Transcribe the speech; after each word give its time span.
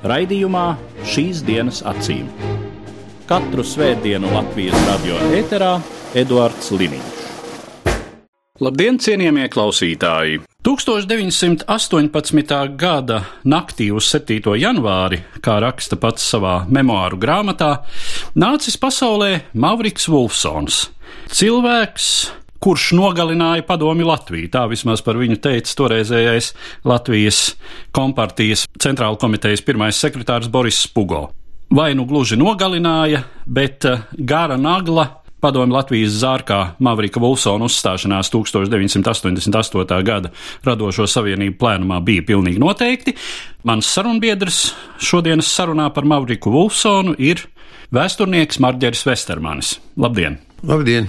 Raidījumā 0.00 0.78
šīs 1.04 1.42
dienas 1.44 1.82
acīm. 1.84 2.24
Katru 3.28 3.60
svētdienu 3.60 4.30
Latvijas 4.32 4.78
radio 4.86 5.18
eterā 5.36 5.74
Eduards 6.16 6.70
Liniņš. 6.72 7.18
Labdien, 8.64 8.96
cienījamie 9.00 9.44
klausītāji! 9.52 10.40
1918. 10.64 12.56
gada 12.80 13.20
naktī 13.44 13.90
uz 13.92 14.08
7. 14.08 14.56
janvāri, 14.60 15.20
kā 15.44 15.60
raksta 15.60 16.00
pats 16.00 16.24
savā 16.32 16.62
memoāru 16.68 17.20
grāmatā, 17.20 17.70
nācis 18.40 18.80
pasaulē 18.80 19.42
Mavriks 19.52 20.08
Vulfsons. 20.08 20.86
Cilvēks, 21.28 22.32
kurš 22.60 22.90
nogalināja 22.98 23.64
padomi 23.66 24.04
Latviju. 24.06 24.50
Tā 24.52 24.66
vismaz 24.70 25.02
par 25.04 25.18
viņu 25.20 25.40
teica 25.42 25.76
toreizējais 25.80 26.52
Latvijas 26.88 27.42
kompartijas 27.96 28.66
centrāla 28.80 29.18
komitejas 29.20 29.64
pirmais 29.64 30.00
sekretārs 30.00 30.50
Boris 30.52 30.84
Spugo. 30.86 31.30
Vai 31.70 31.92
nu 31.94 32.04
gluži 32.04 32.34
nogalināja, 32.38 33.22
bet 33.46 33.86
eh, 33.86 34.02
gara 34.18 34.58
nagla 34.58 35.06
padomi 35.40 35.72
Latvijas 35.72 36.18
zārkā 36.20 36.58
Mavrika 36.84 37.20
Vulsona 37.22 37.68
uzstāšanās 37.68 38.28
1988. 38.34 40.02
gada 40.04 40.32
radošo 40.66 41.06
savienību 41.08 41.56
plēnumā 41.62 42.00
bija 42.04 42.26
pilnīgi 42.28 42.60
noteikti. 42.60 43.16
Mans 43.64 43.88
sarunbiedrs 43.94 44.60
šodienas 45.00 45.48
sarunā 45.54 45.88
par 45.94 46.08
Mavriku 46.08 46.52
Vulsonu 46.52 47.16
ir 47.18 47.46
vēsturnieks 47.94 48.60
Marģeris 48.60 49.06
Vestermanis. 49.08 49.78
Labdien! 49.96 50.40
Labdien! 50.66 51.08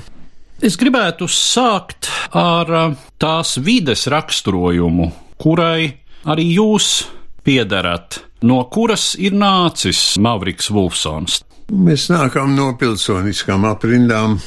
Es 0.62 0.76
gribētu 0.78 1.26
sākt 1.26 2.06
ar 2.38 2.70
uh, 2.70 2.92
tās 3.18 3.56
vides 3.66 4.04
raksturojumu, 4.14 5.08
kurai 5.42 5.88
arī 6.30 6.44
jūs 6.54 7.08
piederat, 7.42 8.20
no 8.46 8.60
kuras 8.70 9.16
ir 9.18 9.34
nācis 9.34 10.20
Mavriks 10.22 10.70
Vulfsons. 10.70 11.40
Mēs 11.74 12.12
nākam 12.14 12.54
no 12.54 12.76
pilsoniskām 12.78 13.66
aprindām. 13.72 14.38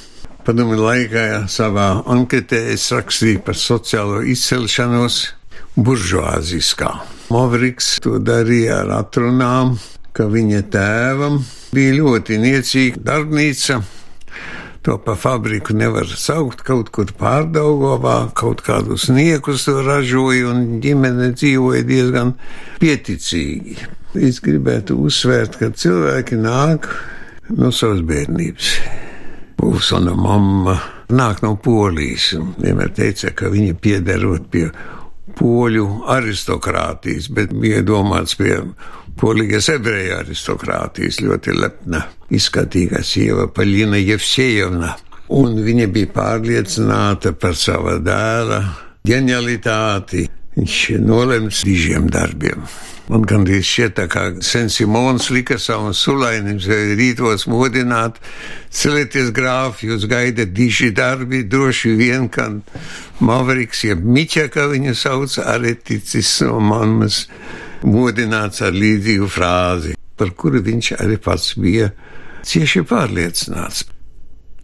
Padomu 0.47 0.79
laikā 0.79 1.48
savā 1.51 1.89
anketē 2.15 2.62
es 2.77 2.87
rakstīju 2.95 3.42
par 3.42 3.59
sociālo 3.59 4.23
izcelšanos 4.23 5.19
buržuāziskā. 5.75 6.92
Mavriks 7.35 7.97
to 8.05 8.20
darīja 8.23 8.85
ar 8.85 8.95
atrunām, 9.01 9.75
ka 10.15 10.29
viņa 10.31 10.62
tēvam 10.70 11.42
bija 11.75 11.98
ļoti 11.98 12.39
niecīga 12.39 13.03
darbnīca, 13.11 13.83
To 14.84 14.98
pa 15.00 15.14
fabriku 15.16 15.72
nevar 15.72 16.10
saukt, 16.12 16.60
kaut 16.66 16.90
kur 16.92 17.08
pārdaugovā, 17.16 18.18
kaut 18.36 18.60
kādus 18.66 19.06
niekus 19.08 19.64
ražoja, 19.64 20.50
un 20.50 20.82
ģimene 20.84 21.30
dzīvoja 21.32 21.86
diezgan 21.88 22.34
pieticīgi. 22.82 23.78
Es 24.20 24.42
gribētu 24.44 24.98
uzsvērt, 25.06 25.56
ka 25.56 25.70
cilvēki 25.72 26.36
nāk 26.36 26.90
no 27.56 27.72
savas 27.72 28.05
bērnības. 28.05 28.74
Pulsona 29.56 30.12
mamma 30.18 30.77
nāk 31.08 31.40
no 31.40 31.55
Polijas, 31.56 32.34
vienmēr 32.61 32.92
teica, 32.92 33.33
ka 33.33 33.48
viņa 33.55 33.78
piederot 33.80 34.50
pie 34.52 34.67
poļu 35.39 35.89
aristokrātijas, 36.12 37.30
bet 37.33 37.56
bija 37.56 37.80
domāts 37.86 38.36
pie 38.36 38.61
polijas 39.20 39.69
ebreju 39.73 40.19
aristokrātijas 40.19 41.20
ļoti 41.25 41.57
lepna, 41.58 42.05
izskatīga 42.35 43.02
sieva 43.05 43.48
Palina 43.52 44.01
Jevsejevna. 44.01 44.95
Un 45.35 45.57
viņa 45.64 45.86
bija 45.92 46.11
pārliecināta 46.14 47.33
par 47.41 47.57
sava 47.57 47.97
dēla 48.03 48.61
ģenialitāti. 49.08 50.29
Viņš 50.55 50.80
nolems 51.03 51.64
dižiem 51.67 52.07
darbiem. 52.13 52.63
Man 53.11 53.24
gandrīz 53.29 53.67
šķiet, 53.69 53.98
kā 54.08 54.23
Sensimons 54.45 55.27
lika 55.35 55.58
savam 55.61 55.92
sulainim 55.92 56.57
rītos 56.97 57.45
modināt, 57.51 58.17
celieties 58.73 59.29
grāfi, 59.36 59.91
jūs 59.91 60.07
gaidat 60.08 60.55
diži 60.57 60.89
darbi, 60.95 61.42
droši 61.45 61.92
vien, 61.98 62.30
ka 62.33 62.48
Mavriks, 63.20 63.83
jeb 63.85 64.07
Miķa, 64.07 64.47
kā 64.55 64.70
viņu 64.73 64.95
sauc, 64.97 65.36
arī 65.42 65.74
ticis 65.77 66.39
no 66.47 66.63
mammas 66.64 67.27
modināts 67.84 68.62
ar 68.64 68.74
līdzīgu 68.74 69.28
frāzi, 69.30 69.95
par 70.17 70.33
kuru 70.39 70.62
viņš 70.64 70.92
arī 70.98 71.18
pats 71.22 71.55
bija 71.61 71.90
cieši 72.45 72.84
pārliecināts. 72.89 73.84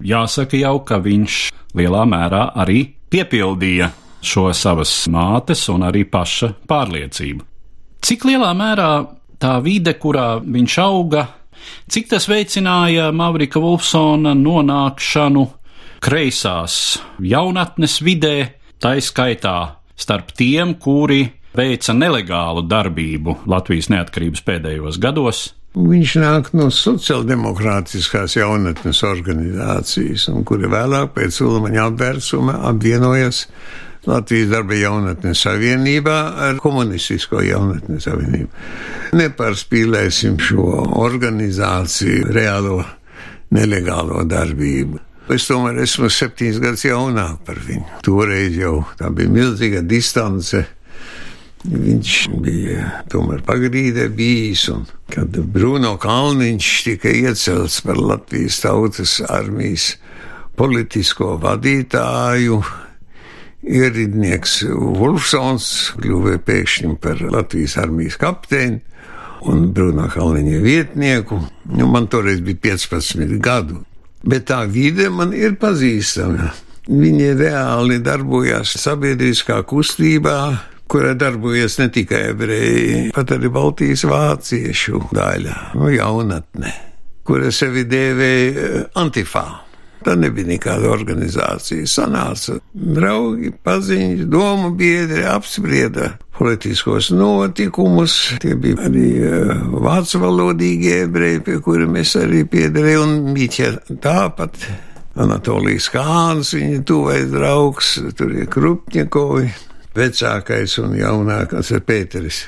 Jāsaka 0.01 0.57
jau, 0.57 0.79
ka 0.85 1.01
viņš 1.05 1.41
lielā 1.77 2.05
mērā 2.09 2.51
arī 2.63 2.85
piepildīja 3.13 3.91
šo 4.25 4.51
savas 4.57 4.93
mātes 5.13 5.67
un 5.73 5.85
arī 5.89 6.05
paša 6.09 6.55
pārliecību. 6.69 7.45
Cik 8.01 8.25
lielā 8.29 8.53
mērā 8.57 8.91
tā 9.41 9.59
vide, 9.65 9.95
kurā 10.01 10.41
viņš 10.41 10.77
auga, 10.81 11.27
cik 11.91 12.09
tas 12.13 12.29
veicināja 12.29 13.11
Mavrika 13.13 13.61
Vulfsona 13.61 14.33
nonākšanu 14.37 15.45
kreisās 16.01 16.97
jaunatnes 17.21 17.99
vidē, 18.05 18.37
tā 18.81 18.97
skaitā 19.05 19.57
starp 20.01 20.33
tiem, 20.37 20.75
kuri 20.81 21.27
veica 21.57 21.95
nelegālu 21.97 22.65
darbību 22.69 23.41
Latvijas 23.51 23.91
neatkarības 23.93 24.45
pēdējos 24.47 25.01
gados. 25.03 25.49
Viņš 25.71 26.17
nāk 26.19 26.49
no 26.59 26.67
sociāldemokrātiskās 26.75 28.35
jaunatnes 28.35 29.05
organizācijas, 29.07 30.27
un 30.33 30.43
kuri 30.47 30.71
vēlāk 30.71 31.13
pēc 31.15 31.39
Ulmaņa 31.47 31.85
apvērsuma 31.93 32.57
apvienojas 32.73 33.45
Latvijas 34.09 34.49
darba 34.51 34.75
jaunatnes 34.75 35.43
savienībā 35.45 36.17
ar 36.49 36.59
komunistisko 36.63 37.43
jaunatnes 37.45 38.09
savienību. 38.09 38.49
Nepārspīlēsim 39.21 40.41
šo 40.43 40.65
organizāciju 41.05 42.33
reālo 42.35 42.81
nelegālo 43.55 44.25
darbību. 44.27 44.99
Es 45.31 45.47
tomēr 45.47 45.85
esmu 45.85 46.09
septiņas 46.11 46.59
gadus 46.65 46.85
jaunāk 46.89 47.45
par 47.47 47.61
viņu. 47.63 48.01
Toreiz 48.03 48.57
jau 48.59 48.81
tā 48.99 49.13
bija 49.15 49.31
milzīga 49.31 49.85
distance. 49.87 50.65
Viņš 51.61 52.13
bija 52.41 52.85
tomēr 53.13 53.43
pagrīdē 53.45 54.07
bijis, 54.17 54.63
un 54.73 54.87
kad 55.13 55.35
Bruno 55.53 55.99
Kalniņš 56.01 56.69
tika 56.87 57.13
iecelts 57.13 57.83
par 57.85 58.01
Latvijas 58.01 58.63
tautas 58.63 59.19
armijas 59.29 59.91
politisko 60.57 61.35
vadītāju, 61.43 62.63
ieridnieks 63.61 64.63
Wolfsons 64.73 65.67
kļuva 66.01 66.39
pēkšņi 66.49 66.95
par 67.05 67.21
Latvijas 67.29 67.77
armijas 67.83 68.17
kapteini 68.21 68.81
un 69.45 69.69
Bruno 69.77 70.09
Kalniņa 70.09 70.65
vietnieku. 70.65 71.43
Nu, 71.77 71.93
man 71.93 72.09
toreiz 72.09 72.41
bija 72.45 72.73
15 72.73 73.37
gadu, 73.45 73.85
bet 74.25 74.49
tā 74.49 74.65
vide 74.65 75.13
man 75.13 75.37
ir 75.37 75.61
pazīstama. 75.61 76.55
Viņi 76.89 77.35
reāli 77.37 78.01
darbojās 78.01 78.73
sabiedriskā 78.81 79.61
kustībā, 79.69 80.41
kurā 80.91 81.15
darbojas 81.19 81.79
ne 81.79 81.89
tikai 81.93 82.31
ebreji, 82.33 83.11
bet 83.15 83.35
arī 83.37 83.51
Baltijas 83.55 84.05
vāciešu 84.11 85.07
daļa, 85.15 85.57
nu, 85.79 85.91
jaunatne, 85.95 86.73
kura 87.27 87.53
sevi 87.55 87.87
dēvēja 87.89 88.87
Antifā. 89.01 89.49
Tā 90.01 90.15
nebija 90.17 90.49
nekāda 90.49 90.89
organizācija. 90.89 91.85
Sanāca 91.85 92.55
draugi, 92.73 93.51
paziņas, 93.65 94.23
domu 94.33 94.71
biedri, 94.73 95.27
apsprieda 95.29 96.15
politiskos 96.39 97.11
notikumus. 97.13 98.15
Tie 98.41 98.55
bija 98.57 98.89
arī 98.89 99.11
uh, 99.21 99.51
vācu 99.85 100.23
valodīgie 100.23 101.03
ebreji, 101.05 101.43
pie 101.45 101.59
kuriem 101.61 102.01
es 102.01 102.15
arī 102.17 102.47
piederēju, 102.49 103.03
un 103.05 103.35
Mīķa 103.35 103.75
tāpat. 104.01 104.65
Anatolijas 105.21 105.91
Kāns, 105.93 106.55
viņa 106.55 106.85
tuvais 106.87 107.27
draugs, 107.29 107.97
tur 108.17 108.31
ir 108.31 108.47
Krupņakovi, 108.49 109.51
vecākais 110.01 110.79
un 110.83 110.97
jaunākais 110.99 111.75
ir 111.75 111.85
Pēteris. 111.87 112.45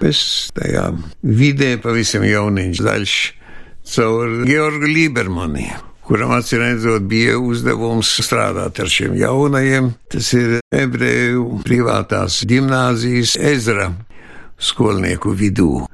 Es 0.00 0.22
tajā 0.56 0.88
vidē 1.22 1.74
pavisam 1.82 2.24
jauniņš 2.24 2.82
daļš 2.86 3.20
caur 3.90 4.42
Georgu 4.48 4.88
Lībermani 4.88 5.68
kuram 6.10 6.32
acīmredzot 6.34 7.04
bija 7.06 7.36
uzdevums 7.38 8.08
strādāt 8.26 8.80
ar 8.82 8.88
šiem 8.90 9.14
jaunajiem. 9.14 9.92
Tas 10.10 10.32
ir 10.34 10.56
ebreju 10.74 11.60
privātās 11.62 12.40
gimnāzijas 12.50 13.36
ezra 13.38 13.92
skolnieku 14.58 15.30
vidū. 15.38 15.86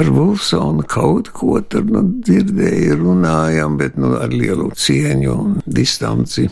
par 0.00 0.08
Vulsonu 0.08 0.80
kaut 0.88 1.28
ko 1.36 1.58
tur 1.60 1.84
nu, 1.84 2.00
dzirdēju, 2.24 2.94
runājām, 3.02 3.76
bet 3.76 3.98
nu, 4.00 4.14
ar 4.16 4.32
lielu 4.32 4.70
cieņu 4.72 5.34
un 5.34 5.58
distanci. 5.66 6.46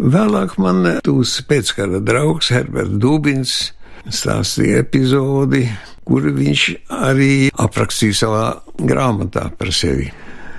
Vēlāk 0.00 0.56
man 0.60 0.86
tūs 1.04 1.38
pēckara 1.48 2.00
draugs 2.04 2.50
Herberts 2.54 2.98
Dubins 3.02 3.54
stāstīja 4.08 4.80
epizodi, 4.84 5.66
kuru 6.08 6.32
viņš 6.36 6.64
arī 6.96 7.32
aprakstīja 7.60 8.18
savā 8.22 8.44
grāmatā 8.80 9.50
par 9.58 9.72
sevi. 9.74 10.08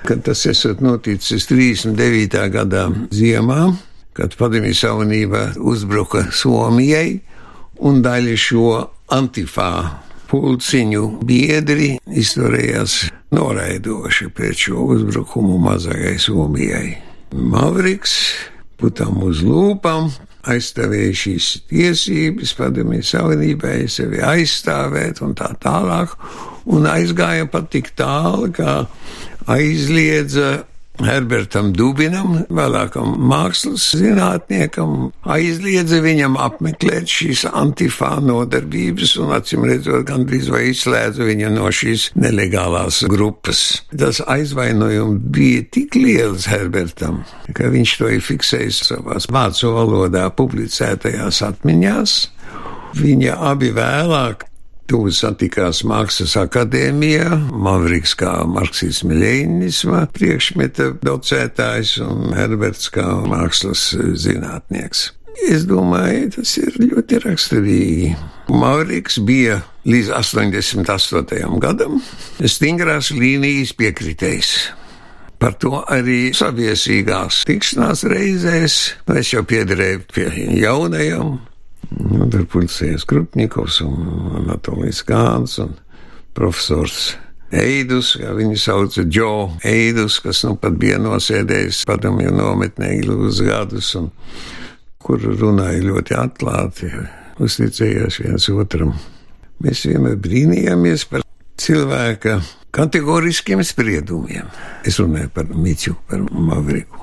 Kad 0.05 0.23
tas 0.25 0.45
esot 0.49 0.81
noticis 0.81 1.45
39. 1.49 2.37
gadā 2.53 2.87
ziemā, 3.13 3.71
kad 4.17 4.35
Padomju 4.37 4.73
Savienība 4.75 5.51
uzbruka 5.57 6.25
Somijai 6.33 7.19
un 7.85 8.01
daļa 8.05 8.37
šo 8.39 8.65
antifā 9.13 9.71
pulciņu 10.31 11.03
biedri 11.27 11.95
izturējās 12.07 12.97
noraidoši 13.35 14.29
pēc 14.35 14.67
šo 14.67 14.87
uzbrukumu 14.95 15.57
mazajai 15.61 16.17
Somijai. 16.19 16.95
Mavriks 17.31 18.15
putam 18.81 19.21
uz 19.27 19.43
lūpām 19.45 20.09
aizstāvēja 20.49 21.13
šīs 21.17 21.49
tiesības, 21.69 22.55
padomju 22.57 23.05
savienībai 23.05 23.75
sevi 23.91 24.23
aizstāvēt 24.25 25.21
un 25.25 25.35
tā 25.37 25.51
tālāk, 25.61 26.15
un 26.71 26.87
aizgāja 26.89 27.45
pat 27.51 27.69
tik 27.73 27.91
tālu, 27.97 28.49
ka 28.55 28.85
aizliedza 29.51 30.63
Herbertam 31.07 31.71
Dubinam, 31.75 32.41
vēlākam 32.51 33.15
mākslas 33.31 33.89
zinātniekam, 33.97 35.11
aizliedza 35.23 36.01
viņam 36.03 36.37
apmeklēt 36.41 37.09
šīs 37.11 37.45
antifā 37.49 38.15
nodarbības 38.23 39.15
un, 39.21 39.33
acīm 39.37 39.65
redzot, 39.69 40.05
gandrīz 40.09 40.51
vai 40.53 40.67
izslēdza 40.71 41.27
viņu 41.27 41.53
no 41.55 41.71
šīs 41.73 42.09
nelegālās 42.19 43.01
grupas. 43.11 43.63
Tas 43.91 44.21
aizvainojums 44.25 45.23
bija 45.33 45.65
tik 45.73 45.97
liels 45.99 46.49
Herbertam, 46.51 47.23
ka 47.57 47.71
viņš 47.73 47.97
to 48.01 48.11
ir 48.17 48.23
fiksējis 48.25 48.83
savās 48.91 49.29
vācu 49.31 49.73
valodā 49.77 50.27
publicētajās 50.35 51.41
atmiņās. 51.49 52.19
Viņa 53.01 53.37
abi 53.51 53.71
vēlāk 53.73 54.50
Tuvu 54.91 55.07
satikās 55.15 55.85
Mākslas 55.87 56.33
akadēmijā, 56.35 57.29
Mavriks 57.63 58.11
kā 58.19 58.41
marksisma 58.43 59.15
leņķisma 59.15 60.01
priekšmeta 60.11 60.89
docētājs 60.99 61.93
un 62.03 62.33
Herberts 62.35 62.89
kā 62.91 63.05
mākslas 63.23 63.85
zinātnieks. 64.19 65.05
Es 65.47 65.63
domāju, 65.69 66.25
tas 66.35 66.57
ir 66.59 66.75
ļoti 66.81 67.21
raksturīgi. 67.23 68.09
Mavriks 68.51 69.21
bija 69.23 69.61
līdz 69.87 70.11
88. 70.17 71.39
gadam 71.63 72.01
stingrās 72.43 73.13
līnijas 73.15 73.71
piekritējs. 73.79 74.49
Par 75.39 75.55
to 75.55 75.85
arī 75.87 76.33
saviesīgās 76.35 77.45
tikšanās 77.47 78.03
reizēs 78.11 78.75
es 79.15 79.31
jau 79.31 79.45
piederēju 79.47 80.03
pie 80.11 80.27
jaunajiem 80.65 81.39
Nu, 81.99 82.27
tur 82.31 82.45
pulcējas 82.47 83.03
Krupņikovs 83.09 83.81
un 83.83 84.13
Anatolijas 84.43 85.01
Kāns 85.07 85.57
un 85.63 85.75
profesors 86.37 87.15
Eidus, 87.51 88.13
kā 88.15 88.31
viņu 88.37 88.55
sauca 88.59 89.03
Džo 89.03 89.31
Eidus, 89.67 90.21
kas 90.23 90.45
nu 90.47 90.55
pat 90.59 90.77
bija 90.79 91.01
nosēdējis 91.03 91.83
padomju 91.89 92.31
nometnē 92.37 92.93
ilgus 93.01 93.41
gadus 93.43 93.91
un 93.99 94.07
kur 95.03 95.19
runāja 95.19 95.83
ļoti 95.83 96.15
atklāti, 96.15 96.91
uzticējās 97.43 98.21
viens 98.23 98.47
otram. 98.55 98.95
Mēs 99.61 99.83
vienmēr 99.89 100.15
brīnījāmies 100.21 101.05
par 101.11 101.25
cilvēka 101.59 102.39
kategoriskiem 102.71 103.65
spriedumiem. 103.67 104.47
Es 104.87 105.01
runāju 105.03 105.33
par 105.35 105.51
Miķu, 105.51 105.97
par 106.07 106.23
Mavriku. 106.31 107.00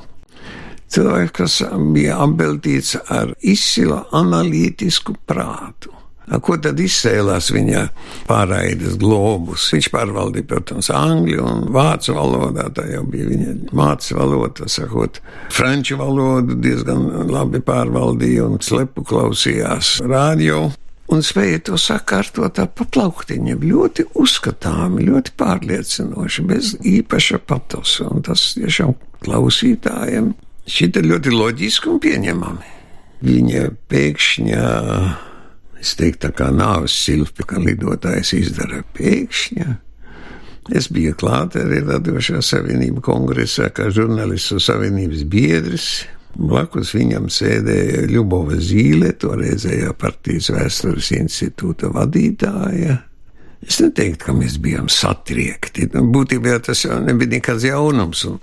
Cilvēks, 0.88 1.34
kas 1.36 1.60
bija 1.92 2.16
apbeltīts 2.24 2.96
ar 3.12 3.34
izcilu 3.44 4.00
analītisku 4.16 5.18
prātu. 5.28 5.92
Ko 6.44 6.58
tad 6.60 6.76
izcēlās 6.80 7.48
viņa 7.54 7.82
pārraides 8.28 8.98
globus? 9.00 9.64
Viņš 9.72 9.88
pārvaldīja, 9.94 10.46
protams, 10.50 10.90
angļu 10.92 11.44
un 11.44 11.62
vācu 11.72 12.16
valodā. 12.16 12.66
Tā 12.76 12.84
jau 12.90 13.04
bija 13.08 13.30
viņa 13.30 13.54
mācība 13.76 14.26
valoda, 14.26 14.68
sakot, 14.68 15.22
franču 15.54 15.96
valodu 16.00 16.58
diezgan 16.60 17.30
labi 17.32 17.62
pārvaldīja 17.64 18.44
un 18.44 18.60
slepu 18.64 19.06
klausījās 19.08 19.98
radio. 20.04 20.66
Un 21.08 21.22
spēja 21.24 21.62
to 21.70 21.78
sakārtot 21.80 22.60
pa 22.76 22.84
plauktiņiem 22.84 23.62
ļoti 23.64 24.10
uzskatāmi, 24.20 25.06
ļoti 25.08 25.32
pārliecinoši, 25.40 26.44
bez 26.50 26.74
īpaša 26.84 27.40
patosa. 27.48 28.10
Un 28.12 28.20
tas 28.26 28.50
tiešām 28.58 28.92
klausītājiem 29.24 30.34
Šķiet 30.68 31.00
ļoti 31.06 31.32
loģiski 31.32 31.88
un 31.88 32.00
pieņemami. 32.04 32.74
Viņa 33.24 33.62
pēkšņā, 33.90 34.66
es 35.80 35.94
teiktu, 35.98 36.26
tā 36.26 36.30
kā 36.36 36.50
nāves 36.54 36.94
silpi, 36.94 37.46
ka 37.48 37.62
lidotājs 37.62 38.34
izdara 38.36 38.82
pēkšņā. 38.98 39.68
Es 40.76 40.90
biju 40.92 41.14
klāt 41.16 41.56
arī 41.56 41.80
Radošā 41.86 42.42
savienība 42.44 43.00
kongresā, 43.06 43.70
kā 43.72 43.88
žurnālistu 43.94 44.60
savienības 44.60 45.24
biedrs. 45.32 45.88
Blakus 46.38 46.92
viņam 46.94 47.30
sēdēja 47.32 48.04
Ļubova 48.12 48.58
Zīle, 48.60 49.14
toreizējā 49.16 49.94
partijas 49.98 50.50
vēstures 50.52 51.08
institūta 51.16 51.88
vadītāja. 51.94 52.98
Es 53.64 53.80
neteiktu, 53.82 54.20
ka 54.28 54.36
mēs 54.36 54.60
bijām 54.62 54.92
satriekti. 54.92 55.88
Būtībā 55.88 56.60
tas 56.68 56.84
jau 56.84 57.00
nebija 57.02 57.38
nekāds 57.38 57.64
jaunums. 57.66 58.26
Un 58.28 58.38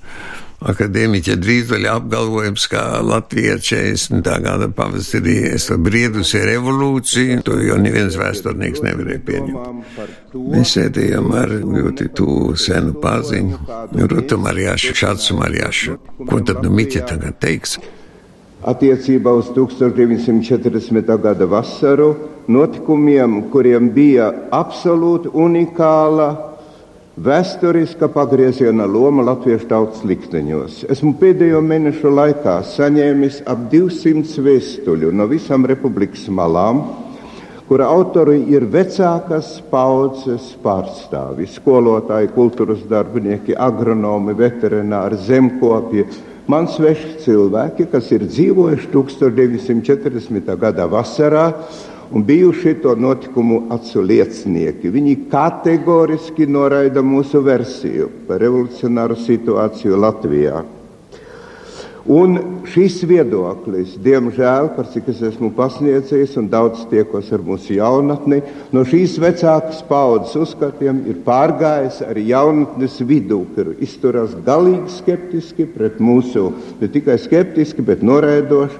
akadēmiķa 0.63 1.35
Drīzuļa 1.41 1.95
apgalvojums, 1.99 2.67
ka 2.71 2.83
Latvija 3.03 3.57
40. 3.59 4.29
gada 4.45 4.69
pavasarī 4.71 5.35
ir 5.51 5.81
briedusi 5.83 6.41
revolūciju, 6.47 7.41
to 7.45 7.59
jau 7.63 7.77
neviens 7.81 8.15
vēsturnieks 8.19 8.83
nevarēja 8.85 9.23
pieņemt. 9.27 9.99
Mēs 10.35 10.75
sēdējām 10.77 11.29
ar 11.35 11.51
ļoti 11.59 12.09
tuvu 12.15 12.55
senu 12.59 12.95
paziņu, 13.03 13.59
Rutu 14.11 14.39
Marjāšu, 14.41 14.95
Šācu 14.95 15.37
Marjāšu. 15.41 15.99
Ko 16.29 16.41
tad 16.45 16.63
nu 16.63 16.71
Miķa 16.75 17.05
tagad 17.11 17.39
teiks? 17.43 17.77
Attiecībā 18.65 19.29
uz 19.37 19.51
1940. 19.53 21.11
gada 21.21 21.45
vasaru 21.45 22.15
notikumiem, 22.49 23.43
kuriem 23.53 23.91
bija 23.93 24.31
absolūti 24.55 25.29
unikāla 25.29 26.54
Vēsturiska 27.15 28.09
pagrieziena 28.11 28.83
loma 28.91 29.23
latviešu 29.23 29.69
tautas 29.69 30.01
likteņos. 30.03 30.81
Esmu 30.91 31.13
pēdējo 31.15 31.61
mēnešu 31.63 32.09
laikā 32.11 32.57
saņēmis 32.67 33.37
ap 33.47 33.61
200 33.71 34.43
vēstuļu 34.43 35.13
no 35.15 35.23
visām 35.31 35.63
republikas 35.63 36.25
malām, 36.27 36.81
kura 37.69 37.87
autori 37.87 38.41
ir 38.51 38.67
vecākas 38.67 39.53
paudzes 39.71 40.49
pārstāvi- 40.59 41.47
skolotāji, 41.55 42.33
kultūras 42.35 42.83
darbinieki, 42.83 43.55
agronomi, 43.55 44.35
veterināri, 44.35 45.15
zemkopi. 45.15 46.03
Man 46.51 46.67
sveši 46.67 47.23
cilvēki, 47.23 47.91
kas 47.91 48.11
ir 48.11 48.27
dzīvojuši 48.27 48.91
1940. 48.91 50.57
gada 50.59 50.83
vasarā 50.85 51.53
un 52.11 52.23
bijuši 52.23 52.75
to 52.83 52.95
notikumu 52.95 53.63
acu 53.73 54.01
liecinieki. 54.05 54.91
Viņi 54.93 55.17
kategoriski 55.31 56.47
noraida 56.47 57.03
mūsu 57.05 57.41
versiju 57.45 58.11
par 58.27 58.43
revolucionāru 58.43 59.17
situāciju 59.25 59.99
Latvijā. 59.99 60.63
Un 62.05 62.35
šis 62.69 62.99
viedoklis, 63.09 63.95
diemžēl, 64.05 64.67
par 64.75 64.85
cik 64.93 65.07
es 65.09 65.23
esmu 65.25 65.49
pasniedzējis 65.57 66.35
un 66.37 66.51
daudz 66.51 66.83
tiekos 66.91 67.31
ar 67.33 67.41
mūsu 67.41 67.79
jaunatni, 67.79 68.43
no 68.69 68.83
šīs 68.85 69.15
vecākas 69.23 69.79
paudzes 69.89 70.35
uzskatiem 70.43 70.99
ir 71.09 71.23
pārgājis 71.25 72.03
arī 72.05 72.27
jaunatnes 72.29 72.99
vidū, 73.09 73.39
kur 73.55 73.73
izturās 73.81 74.37
galīgi 74.45 74.93
skeptiski 74.99 75.65
pret 75.73 75.97
mūsu, 75.97 76.51
ne 76.77 76.91
tikai 76.93 77.17
skeptiski, 77.25 77.81
bet 77.81 78.05
noraidoši 78.05 78.77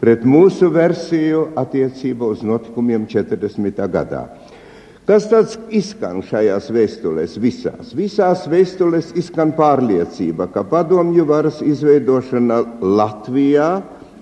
pret 0.00 0.24
mūsu 0.28 0.68
versiju 0.72 1.48
attiecībā 1.56 2.28
uz 2.34 2.44
notikumiem 2.46 3.06
40. 3.10 3.82
gadā. 3.92 4.26
Kas 5.06 5.28
tāds 5.30 5.54
izskan 5.70 6.18
šajās 6.26 6.66
vēstulēs 6.74 7.36
visās? 7.38 7.92
Visās 7.94 8.42
vēstulēs 8.50 9.12
izskan 9.14 9.52
pārliecība, 9.54 10.48
ka 10.50 10.64
padomju 10.66 11.22
varas 11.28 11.60
izveidošana 11.62 12.58
Latvijā 12.82 13.68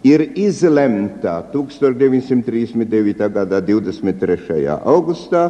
ir 0.04 0.26
izlemta 0.36 1.38
1939. 1.54 3.24
gada 3.32 3.62
23. 3.64 4.60
augustā 4.84 5.46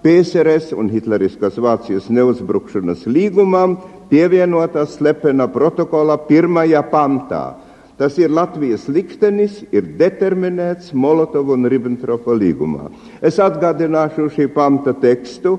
PSRS 0.00 0.72
un 0.72 0.88
Hitleriskās 0.88 1.60
Vācijas 1.60 2.08
neuzbrukšanas 2.08 3.04
līgumam 3.12 3.76
pievienotā 4.08 4.86
slepena 4.88 5.50
protokola 5.52 6.16
pirmajā 6.24 6.80
pantā 6.88 7.44
Tas 7.98 8.14
ir 8.18 8.30
Latvijas 8.30 8.84
liktenis, 8.86 9.64
ir 9.74 9.88
determinēts 9.98 10.92
Molotova 10.94 11.56
un 11.56 11.66
Ribbentropa 11.66 12.30
līgumā. 12.30 12.92
Es 13.18 13.40
atgādināšu 13.42 14.28
šī 14.36 14.46
panta 14.54 14.94
tekstu. 14.94 15.58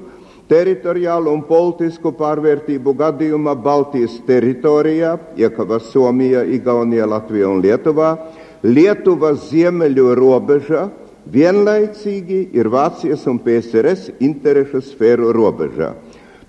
teritoriālu 0.50 1.30
un 1.30 1.44
politisku 1.46 2.10
pārvērtību 2.18 2.96
gadījumā 2.98 3.54
Baltijas 3.62 4.16
teritorijā, 4.26 5.12
iekavas 5.38 5.92
Somija, 5.94 6.42
Igaunija, 6.42 7.06
Latvija 7.06 7.52
un 7.52 7.62
Lietuvā, 7.62 8.16
Lietuvas 8.64 9.52
ziemeļu 9.52 10.16
robeža 10.18 10.88
vienlaicīgi 11.30 12.50
ir 12.58 12.70
Vācijas 12.74 13.28
un 13.30 13.38
PSRS 13.46 14.10
interešu 14.26 14.82
sfēru 14.82 15.30
robežā. 15.36 15.94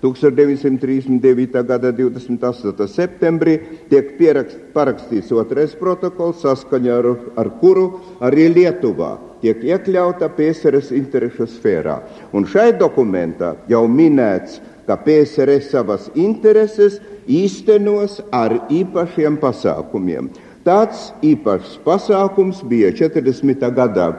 1939. 0.01 1.63
gada 1.67 1.91
28. 1.93 2.87
septembrī 2.89 3.57
tiek 3.89 4.15
pierakst, 4.17 4.57
parakstīts 4.73 5.29
otrais 5.37 5.75
protokols, 5.77 6.41
saskaņā 6.41 6.95
ar, 6.97 7.09
ar 7.37 7.51
kuru 7.61 7.85
arī 8.23 8.47
Lietuvā 8.49 9.13
tiek 9.41 9.61
iekļauta 9.65 10.29
PSRS 10.37 10.91
interešu 10.97 11.47
sfērā. 11.49 11.99
Un 12.33 12.45
šai 12.49 12.71
dokumentā 12.77 13.55
jau 13.69 13.85
minēts, 13.89 14.59
ka 14.89 14.97
PSRS 15.05 15.69
savas 15.71 16.09
intereses 16.17 16.97
īstenos 17.29 18.19
ar 18.33 18.57
īpašiem 18.73 19.37
pasākumiem. 19.41 20.31
Tāds 20.65 21.09
īpašs 21.25 21.77
pasākums 21.85 22.61
bija 22.69 22.91
40. 22.93 23.69
gadā 23.77 24.09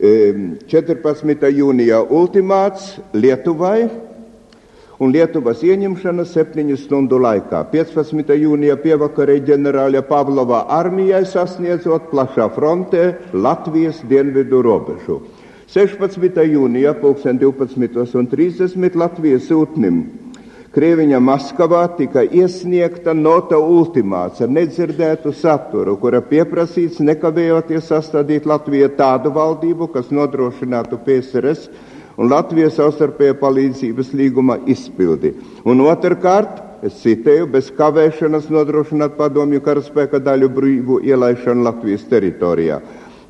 14. 0.00 1.50
jūnijā 1.52 1.98
ultimāts 2.08 2.94
Lietuvai 3.12 3.90
un 5.00 5.14
Lietuvas 5.14 5.62
ieņemšana 5.64 6.26
septiņu 6.28 6.76
stundu 6.76 7.18
laikā. 7.24 7.62
15. 7.72 8.34
jūnija 8.36 8.76
pievakarē 8.82 9.38
ģenerāļa 9.48 10.02
Pavlova 10.08 10.66
armijai 10.76 11.24
sasniedzot 11.28 12.10
plašā 12.12 12.50
frontē 12.56 13.04
Latvijas 13.32 14.02
dienvidu 14.08 14.60
robežu. 14.66 15.22
16. 15.72 16.42
jūnijā 16.52 16.92
12.30 17.00 18.98
Latvijas 18.98 19.46
sūtnim 19.48 20.02
Krieviņa 20.70 21.18
Maskavā 21.18 21.80
tika 21.98 22.22
iesniegta 22.22 23.10
nota 23.10 23.58
ultimāts 23.58 24.38
ar 24.44 24.52
nedzirdētu 24.54 25.32
saturu, 25.34 25.96
kura 25.98 26.20
pieprasīts 26.22 27.00
nekavējoties 27.02 27.88
sastādīt 27.90 28.46
Latvijai 28.46 28.92
tādu 28.94 29.32
valdību, 29.34 29.88
kas 29.90 30.12
nodrošinātu 30.14 31.00
PSRS 31.06 31.66
un 32.20 32.28
Latvijas 32.28 32.76
savstarpēja 32.76 33.38
palīdzības 33.40 34.12
līguma 34.16 34.58
izpildi. 34.68 35.32
Un 35.64 35.80
otrkārt, 35.86 36.60
es 36.84 36.98
citēju, 37.00 37.48
bez 37.54 37.70
kavēšanas 37.76 38.50
nodrošināt 38.52 39.16
padomju 39.16 39.62
karaspēka 39.64 40.20
daļu 40.24 40.50
brīvu 40.56 41.00
ielaišanu 41.08 41.64
Latvijas 41.64 42.04
teritorijā. 42.10 42.80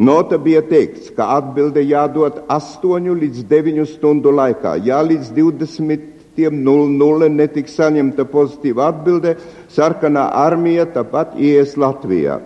Nota 0.01 0.39
bija 0.41 0.63
teikts, 0.65 1.11
ka 1.15 1.29
atbilde 1.37 1.83
jādod 1.85 2.41
8 2.51 3.11
līdz 3.21 3.45
9 3.51 3.87
stundu 3.93 4.33
laikā, 4.35 4.79
ja 4.83 5.03
līdz 5.05 5.35
20.00 5.37 7.29
netiks 7.37 7.77
saņemta 7.79 8.25
pozitīva 8.33 8.89
atbilde, 8.91 9.37
sarkanā 9.71 10.31
armija 10.41 10.89
tāpat 10.95 11.37
ies 11.39 11.77
Latvijā. 11.79 12.41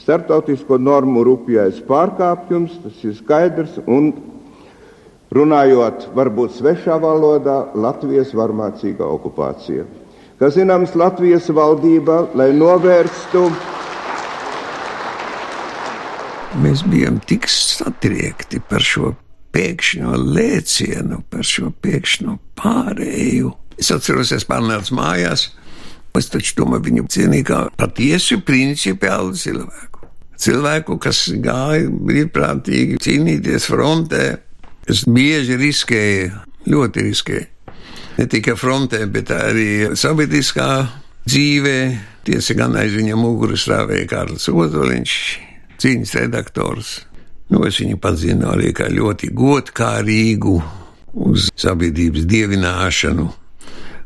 Startautisko 0.00 0.78
normu 0.80 1.22
rupjais 1.28 1.78
pārkāpjums, 1.86 2.80
tas 2.82 3.04
ir 3.04 3.14
skaidrs, 3.20 3.76
un 3.86 4.10
runājot 5.34 6.08
varbūt 6.14 6.58
svešā 6.58 6.98
valodā, 7.02 7.58
Latvijas 7.74 8.32
varmācīga 8.36 9.06
okupācija. 9.16 9.86
Kā 10.38 10.50
zināms, 10.50 10.94
Latvijas 10.98 11.48
valdība, 11.54 12.24
lai 12.38 12.50
novērstu. 12.56 13.48
Mēs 16.62 16.84
bijām 16.86 17.18
tik 17.26 17.48
satriekti 17.50 18.60
par 18.70 18.82
šo 18.82 19.14
pēkšņo 19.54 20.14
lēcienu, 20.34 21.20
par 21.30 21.46
šo 21.46 21.70
pēkšņo 21.82 22.38
pārēju. 22.58 23.52
Es 23.78 23.90
atceros, 23.94 24.30
es 24.34 24.46
pārnācu 24.46 24.94
mājās, 24.98 25.48
es 26.18 26.30
taču 26.30 26.60
domāju 26.60 26.88
viņu 26.88 27.08
cienīju 27.10 27.46
kā 27.50 27.60
patiesu 27.78 28.38
principiālu 28.46 29.34
cilvēku. 29.38 30.06
Cilvēku, 30.44 30.98
kas 31.02 31.26
gāja 31.42 31.90
brīvprātīgi 31.90 32.98
cīnīties 33.02 33.66
frontē, 33.70 34.24
Es 34.90 35.04
bieži 35.08 35.56
riskēju, 35.60 36.30
ļoti 36.68 37.04
riskēju. 37.08 37.46
Ne 38.14 38.26
tikai 38.30 38.54
frontē, 38.58 39.00
bet 39.10 39.32
arī 39.34 39.94
sabiedriskā 39.98 40.68
dzīvē. 41.26 41.78
Tiesa 42.24 42.56
gan 42.56 42.76
aiz 42.80 42.94
viņa 42.96 43.16
muguras 43.20 43.64
stāvēja 43.66 44.06
Kārlis 44.12 44.46
Ozoliņš, 44.48 45.16
cīņas 45.82 46.14
redaktors. 46.22 46.92
Nu, 47.52 47.64
es 47.68 47.80
viņu 47.82 47.98
pazinu 48.00 48.48
arī 48.54 48.72
kā 48.76 48.86
ļoti 48.92 49.28
godkārīgu 49.36 50.54
uz 51.26 51.50
sabiedrības 51.60 52.24
dievināšanu 52.30 53.26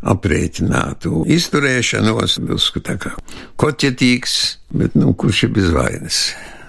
aprēķinātu 0.09 1.25
izturēšanos, 1.35 2.39
uzskata, 2.55 2.97
kā 3.03 3.15
koķetīgs, 3.59 4.35
bet, 4.75 4.95
nu, 4.99 5.13
kurš 5.19 5.47
ir 5.49 5.55
bez 5.57 5.71
vainas? 5.75 6.21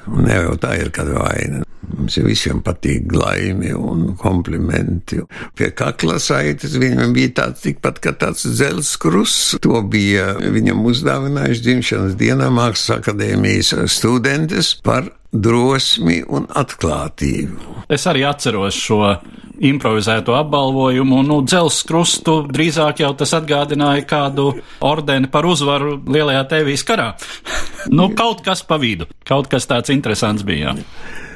Un 0.09 0.25
ne 0.25 0.39
jau 0.39 0.55
tā 0.61 0.75
ir 0.79 0.89
kāda 0.93 1.17
vaina. 1.21 1.61
Mums 1.79 2.17
visiem 2.21 2.59
patīk 2.63 3.07
laimi 3.15 3.71
un 3.75 4.13
komplimenti. 4.19 5.21
Pie 5.55 5.71
kakla 5.77 6.17
saites 6.21 6.75
viņam 6.79 7.13
bija 7.15 7.31
tāds 7.41 7.63
tikpat 7.63 8.01
kā 8.03 8.13
tāds 8.19 8.43
dzelzs 8.47 8.97
krusts. 8.99 9.55
To 9.63 9.79
bija 9.87 10.33
viņam 10.39 10.83
uzdāvinājuši 10.91 11.65
dzimšanas 11.65 12.17
dienā 12.19 12.49
Mākslas 12.53 12.99
akadēmijas 12.99 13.73
studentes 13.95 14.75
par 14.83 15.07
drosmi 15.31 16.19
un 16.27 16.47
atklātību. 16.57 17.85
Es 17.89 18.05
arī 18.09 18.25
atceros 18.27 18.77
šo 18.77 19.13
improvizēto 19.59 20.35
apbalvojumu, 20.39 21.19
un 21.19 21.31
nu, 21.31 21.39
dzelzs 21.43 21.83
krustu 21.87 22.39
drīzāk 22.47 23.03
jau 23.03 23.11
tas 23.19 23.33
atgādināja 23.37 24.05
kādu 24.07 24.51
ordeni 24.85 25.29
par 25.31 25.47
uzvaru 25.49 25.97
lielajā 26.07 26.45
tevijas 26.53 26.85
karā. 26.87 27.09
nu, 27.97 28.11
kaut 28.15 28.43
kas 28.45 28.63
pa 28.67 28.79
vidu, 28.81 29.09
kaut 29.27 29.51
kas 29.51 29.67
tāds 29.69 29.91
interesants 29.93 30.47
bija. 30.47 30.75
Jā, 30.79 31.27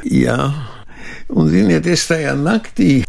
un 1.33 1.49
ziniet, 1.51 1.87
es 1.87 2.07
tajā 2.09 2.35
naktī 2.39 3.03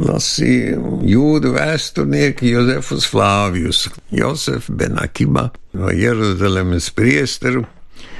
lasīju 0.00 1.00
jūdu 1.04 1.54
vēsturnieku 1.56 2.48
Jozefus 2.48 3.08
Flāvijus, 3.10 3.84
Josefu 4.14 4.76
Benakiba 4.80 5.50
no 5.76 5.92
Jeruzalemes 5.92 6.88
priesteru. 6.96 7.66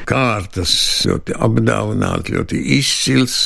Kārtas, 0.08 0.72
ļoti 1.06 1.36
apdāvināts, 1.38 2.32
ļoti 2.34 2.60
izcils 2.78 3.40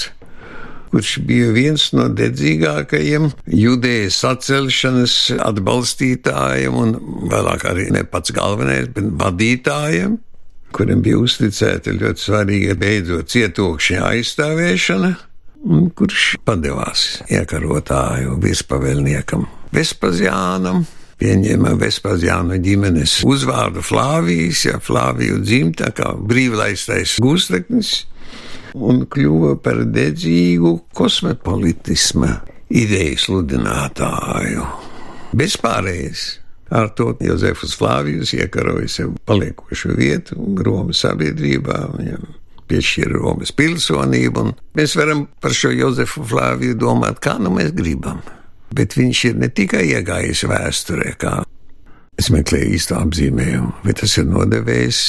kurš 0.95 1.17
bija 1.27 1.49
viens 1.51 1.89
no 1.91 2.05
dedzīgākajiem 2.15 3.25
judējas 3.51 4.21
sacelšanas 4.23 5.15
atbalstītājiem 5.43 6.77
un 6.79 6.93
vēlāk 7.33 7.67
arī 7.67 7.89
ne 7.97 8.05
pats 8.07 8.31
galvenais, 8.37 8.87
bet 8.95 9.09
vadītājiem, 9.19 10.15
kuriem 10.75 11.05
bija 11.05 11.21
uzticēta 11.23 11.95
ļoti 11.95 12.27
svarīga 12.27 12.75
beidzot 12.81 13.31
cietokšņa 13.31 14.03
aizstāvēšana, 14.11 15.15
kurš 15.97 16.27
padevās 16.45 17.07
iekarotāju 17.33 18.37
vispavēlniekam 18.43 19.47
Vespazjānam 19.75 20.85
pieņēma 21.21 21.75
Vespazjānu 21.81 22.59
ģimenes 22.63 23.21
uzvārdu 23.27 23.83
Flāvijas, 23.85 24.65
ja 24.67 24.81
Flāviju 24.83 25.41
dzimta 25.45 25.91
kā 25.97 26.13
brīvlaistais 26.19 27.17
gūsteknis, 27.23 27.95
un 28.75 29.05
kļuva 29.11 29.55
par 29.65 29.85
dedzīgu 29.95 30.77
kosmopolitisma 30.97 32.35
ideju 32.75 33.21
sludinātāju. 33.27 34.67
Bez 35.35 35.59
pārējais. 35.63 36.27
Ar 36.75 36.89
to 36.99 37.13
Jozefus 37.23 37.77
Flāvijus 37.79 38.33
iekaroja 38.35 38.89
sev 38.91 39.13
paliekošu 39.29 39.95
vietu 39.95 40.39
Romas 40.67 41.05
sabiedrībā, 41.05 41.77
viņam 41.95 42.25
piešķīra 42.71 43.19
Romas 43.19 43.53
pilsonību, 43.55 44.43
un 44.43 44.55
mēs 44.75 44.97
varam 44.99 45.27
par 45.45 45.55
šo 45.55 45.71
Jozefu 45.75 46.25
Flāviju 46.27 46.79
domāt, 46.81 47.21
kā 47.23 47.37
nu 47.39 47.53
mēs 47.55 47.75
gribam. 47.77 48.25
Bet 48.75 48.97
viņš 48.99 49.21
ir 49.29 49.37
ne 49.39 49.51
tikai 49.55 49.85
iegājis 49.93 50.43
vēsturē, 50.51 51.15
kā 51.21 51.37
es 52.19 52.33
meklēju 52.35 52.75
īsto 52.75 52.99
apzīmējumu, 52.99 53.71
bet 53.85 54.03
tas 54.03 54.19
ir 54.19 54.27
nodevējis 54.31 55.05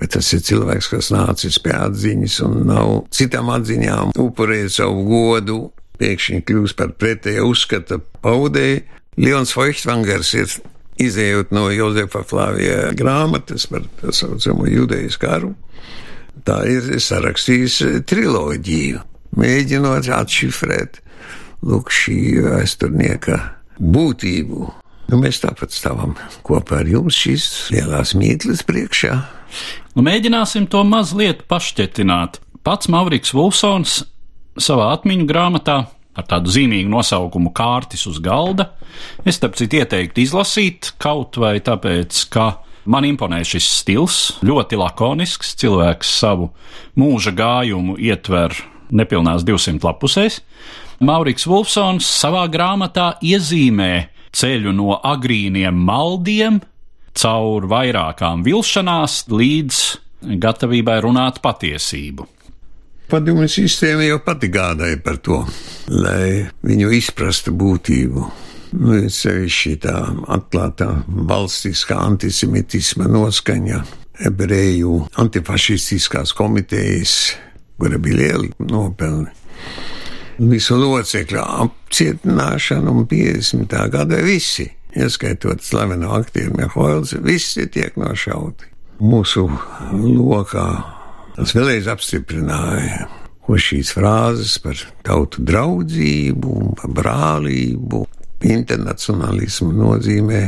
Bet 0.00 0.14
tas 0.16 0.30
ir 0.32 0.40
cilvēks, 0.40 0.88
kas 0.88 1.10
nācis 1.12 1.58
pie 1.60 1.74
atziņas 1.76 2.38
un 2.46 2.54
nav 2.70 2.92
citām 3.12 3.50
atziņām 3.52 4.14
upurējis 4.16 4.78
savu 4.80 5.02
godu, 5.04 5.58
pēkšņi 6.00 6.40
kļūst 6.48 6.78
par 6.78 6.94
pretēju 6.96 7.50
uzskata 7.50 8.00
paudēju. 8.24 8.80
Leons 9.20 9.52
Feuchtwangers 9.52 10.32
ir 10.38 10.54
izējot 11.00 11.52
no 11.54 11.68
Jozefa 11.72 12.22
Flāvija 12.26 12.90
grāmatas 12.96 13.66
par 13.70 13.86
tā 14.00 14.14
saucamo 14.14 14.68
judejas 14.70 15.18
karu. 15.20 15.54
Tā 16.46 16.62
ir 16.70 16.86
sarakstījis 17.02 17.80
triloģiju, 18.08 19.00
mēģinot 19.36 20.08
atšifrēt 20.16 21.00
lūk 21.66 21.92
šī 21.92 22.20
vēsturnieka 22.46 23.38
būtību. 23.80 24.68
Nu, 25.10 25.18
mēs 25.18 25.42
tāpat 25.42 25.74
stāvam 25.74 26.14
kopā 26.46 26.84
ar 26.84 26.88
jums 26.88 27.18
šīs 27.18 27.46
lielās 27.74 28.14
mīklas 28.14 28.62
priekšā. 28.66 29.16
Nu, 29.96 30.04
mēģināsim 30.06 30.68
to 30.70 30.84
mazliet 30.86 31.42
pašķetināt. 31.50 32.38
Pats 32.62 32.90
Maurits 32.92 33.34
Vulsons 33.34 34.04
savā 34.60 34.92
atmiņu 34.94 35.26
grāmatā 35.28 35.80
ar 36.20 36.28
tādu 36.28 36.52
zīmīgu 36.52 36.90
nosaukumu 36.92 37.52
Kārtis 37.56 38.06
uz 38.10 38.20
galda. 38.22 38.70
Es 39.24 39.40
starp 39.40 39.56
citu 39.58 39.80
ieteiktu 39.80 40.22
izlasīt 40.24 40.92
kaut 41.00 41.38
vai 41.40 41.56
tāpēc, 41.64 42.26
ka 42.32 42.50
man 42.90 43.06
imponē 43.08 43.42
šis 43.46 43.68
stils, 43.80 44.18
ļoti 44.46 44.78
lakonisks. 44.80 45.54
Cilvēks 45.60 46.12
savu 46.20 46.50
mūža 47.00 47.34
gājumu 47.36 47.96
ietver 48.00 48.54
nepilnās 48.90 49.44
200 49.46 49.84
lapusēs. 49.86 50.40
Mauriks 51.00 51.46
Wolfsons 51.48 52.04
savā 52.04 52.44
grāmatā 52.52 53.14
iezīmē 53.24 53.92
ceļu 54.36 54.74
no 54.76 54.98
agrīniem 55.00 55.78
maldiem 55.86 56.60
caur 57.16 57.66
vairākām 57.70 58.44
vilšanās 58.46 59.24
līdz 59.32 59.80
gatavībai 60.40 61.00
runāt 61.04 61.40
patiesību. 61.42 62.26
Padomju 63.10 63.48
sistēma 63.50 64.04
jau 64.06 64.20
pati 64.22 64.46
gādāja 64.54 65.00
par 65.02 65.16
to, 65.18 65.40
lai 65.90 66.44
viņu 66.62 66.92
izprastu 66.94 67.50
būtību. 67.58 68.26
Nu, 68.78 68.98
sevišķi 69.10 69.72
tā 69.82 69.94
atklātā 70.30 70.86
valstiskā 71.08 71.96
antisemitisma 72.04 73.08
noskaņa, 73.10 73.80
ebreju 74.28 75.00
antifašistiskās 75.18 76.30
komitejas, 76.38 77.16
kura 77.82 77.98
bija 77.98 78.20
lieli 78.20 78.52
nopelni. 78.70 79.34
Visu 80.38 80.78
locekļu 80.78 81.42
apcietināšanu 81.42 82.94
un 82.94 83.10
50. 83.10 83.74
gada 83.90 84.22
visi, 84.22 84.68
ieskaitot 84.94 85.66
slaveno 85.66 86.14
aktieru 86.20 86.54
Mihoils, 86.62 87.16
visi 87.26 87.66
tiek 87.66 87.98
nošauti. 87.98 88.70
Mūsu 89.02 89.48
lokā 89.98 90.99
Tas 91.40 91.54
vēlreiz 91.56 91.86
apstiprināja, 91.88 93.06
ko 93.46 93.54
šīs 93.56 93.94
frāzes 93.96 94.58
par 94.60 94.76
tautu 95.06 95.40
draudzību, 95.48 96.56
par 96.76 96.90
brālību, 96.98 98.02
internacionālismu 98.44 99.70
nozīmē 99.72 100.42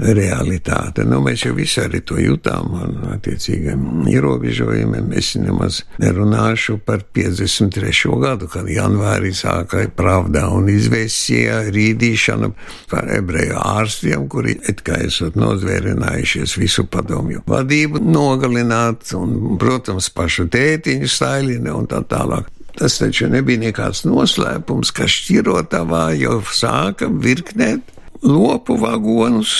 realitāte. 0.00 1.04
Nu, 1.08 1.20
mēs 1.24 1.44
jau 1.44 1.52
visi 1.56 1.80
arī 1.82 2.00
to 2.06 2.16
jutām 2.20 2.74
ar 2.80 2.92
attiecīgiem 3.16 4.08
ierobežojumiem. 4.10 5.10
Es 5.18 5.34
nemaz 5.38 5.82
nerunāšu 6.00 6.78
par 6.86 7.04
53. 7.16 8.14
gadu, 8.22 8.48
kad 8.50 8.68
janvārī 8.70 9.32
sāka 9.36 9.84
pravda 9.96 10.46
un 10.54 10.70
izvēsīja 10.72 11.62
rīdīšana 11.74 12.52
par 12.90 13.10
ebreju 13.16 13.58
ārstiem, 13.60 14.28
kuri 14.30 14.56
it 14.70 14.84
kā 14.86 15.00
esot 15.06 15.36
nozvērinājušies 15.40 16.56
visu 16.60 16.86
padomju 16.90 17.44
vadību 17.50 18.02
nogalināt, 18.04 19.12
un, 19.18 19.58
protams, 19.60 20.10
pašu 20.14 20.48
tētiņu 20.52 21.10
Staļina 21.10 21.76
un 21.76 21.90
tā 21.90 22.02
tālāk. 22.08 22.48
Tas 22.78 23.00
taču 23.00 23.26
nebija 23.28 23.60
nekāds 23.60 24.04
noslēpums, 24.06 24.92
ka 24.94 25.08
šķirotavā 25.10 26.04
jau 26.16 26.38
sāka 26.54 27.10
virknēt 27.10 27.90
lopu 28.22 28.76
vagonus. 28.80 29.52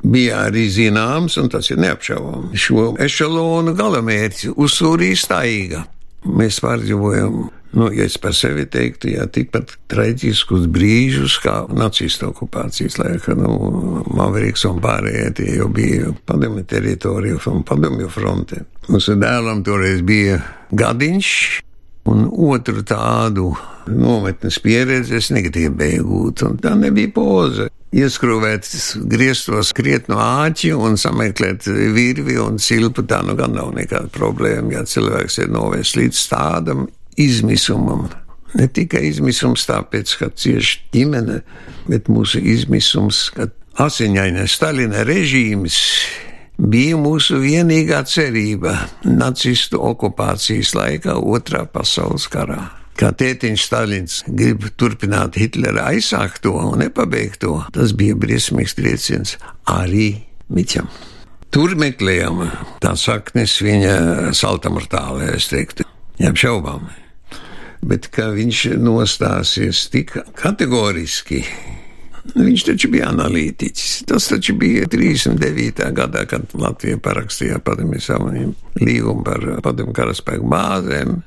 Bija 0.00 0.46
arī 0.46 0.64
zināms, 0.72 1.36
un 1.40 1.50
tas 1.52 1.68
ir 1.70 1.80
neapšaubāms, 1.82 2.56
šo 2.56 2.90
ešalonu 3.04 3.74
galamērķi 3.76 4.54
uzsūrīja 4.56 5.18
staiga. 5.20 5.82
Mēs 6.24 6.60
pārdzīvojam, 6.64 7.36
nu, 7.76 7.88
ja 7.96 8.04
es 8.08 8.16
par 8.20 8.34
sevi 8.36 8.66
teiktu, 8.68 9.10
jā, 9.14 9.26
tikpat 9.32 9.74
traģiskus 9.92 10.66
brīžus 10.72 11.38
kā 11.44 11.62
nacistu 11.72 12.28
okupācijas 12.28 12.98
laikā. 13.00 13.36
Nu, 13.40 14.02
Maveriks 14.16 14.66
un 14.68 14.80
pārējie 14.84 15.30
tie 15.36 15.48
jau 15.58 15.68
bija 15.72 16.12
padomju 16.28 16.64
teritorija 16.68 17.40
un 17.52 17.64
padomju 17.68 18.08
fronte. 18.12 18.64
Mūsu 18.88 19.16
dēlam 19.20 19.64
toreiz 19.64 20.04
bija 20.04 20.40
gadiņš, 20.76 21.34
un 22.08 22.28
otru 22.30 22.84
tādu 22.86 23.50
nometnes 23.90 24.60
pieredzi 24.62 25.18
es 25.18 25.30
negribēju 25.34 26.06
gūt, 26.06 26.44
un 26.46 26.56
tā 26.62 26.74
nebija 26.78 27.12
poza. 27.14 27.68
Ieskrūvēt 27.90 28.68
griestos 29.10 29.72
kriet 29.74 30.06
no 30.08 30.20
āķi 30.22 30.70
un 30.78 30.94
sameklēt 31.00 31.66
virvi 31.66 32.38
un 32.38 32.60
silpu, 32.62 33.02
tā 33.02 33.18
nu 33.26 33.34
gan 33.38 33.56
nav 33.56 33.72
nekāda 33.74 34.06
problēma, 34.14 34.76
ja 34.76 34.84
cilvēks 34.86 35.40
ir 35.42 35.50
novērsts 35.50 35.98
līdz 35.98 36.24
tādam 36.30 36.86
izmisumam. 37.18 38.06
Ne 38.54 38.66
tikai 38.70 39.04
izmisums 39.10 39.66
tāpēc, 39.66 40.14
ka 40.22 40.30
cieši 40.30 40.78
ģimene, 40.94 41.40
bet 41.90 42.10
mūsu 42.10 42.38
izmisums, 42.52 43.28
ka 43.34 43.50
asiņainais 43.82 44.54
Stalina 44.54 45.02
režīms 45.06 45.78
bija 46.60 46.98
mūsu 47.00 47.40
vienīgā 47.40 48.02
cerība 48.08 48.74
nacistu 49.06 49.80
okupācijas 49.90 50.74
laikā 50.76 51.16
Otrā 51.16 51.64
pasaules 51.70 52.28
karā. 52.30 52.68
Kā 53.00 53.14
tētiņš 53.16 53.62
Stalins 53.64 54.18
grib 54.28 54.66
turpināt 54.76 55.38
Hitlera 55.40 55.86
aizsākto 55.88 56.52
un 56.60 56.82
nepabeigto, 56.82 57.62
tas 57.72 57.94
bija 57.96 58.18
briesmīgs 58.18 58.76
trieciens 58.76 59.38
arī 59.64 60.12
Miķam. 60.52 60.90
Tur 61.50 61.72
meklējām 61.80 62.44
tā 62.82 62.92
saknes 62.98 63.56
viņa 63.64 63.94
saltamortālē, 64.36 65.32
es 65.38 65.48
teiktu, 65.50 65.86
neapšaubām. 66.20 66.90
Bet 67.80 68.10
kā 68.12 68.28
viņš 68.36 68.66
nostāsies 68.76 69.86
tik 69.90 70.12
kategoriski, 70.36 71.40
Viņš 72.20 72.64
taču 72.68 72.90
bija 72.92 73.08
analītiķis. 73.10 73.92
Tas 74.08 74.28
taču 74.28 74.54
bija 74.60 74.86
39. 74.90 75.86
gadā, 75.96 76.26
kad 76.28 76.52
Latvija 76.54 77.00
parakstīja 77.00 77.60
padomju 77.64 78.00
savienību 78.04 78.84
līgumu 78.84 79.24
par 79.24 79.46
padomju 79.64 79.96
karaspēku 79.96 80.50
bāzēm. 80.50 81.20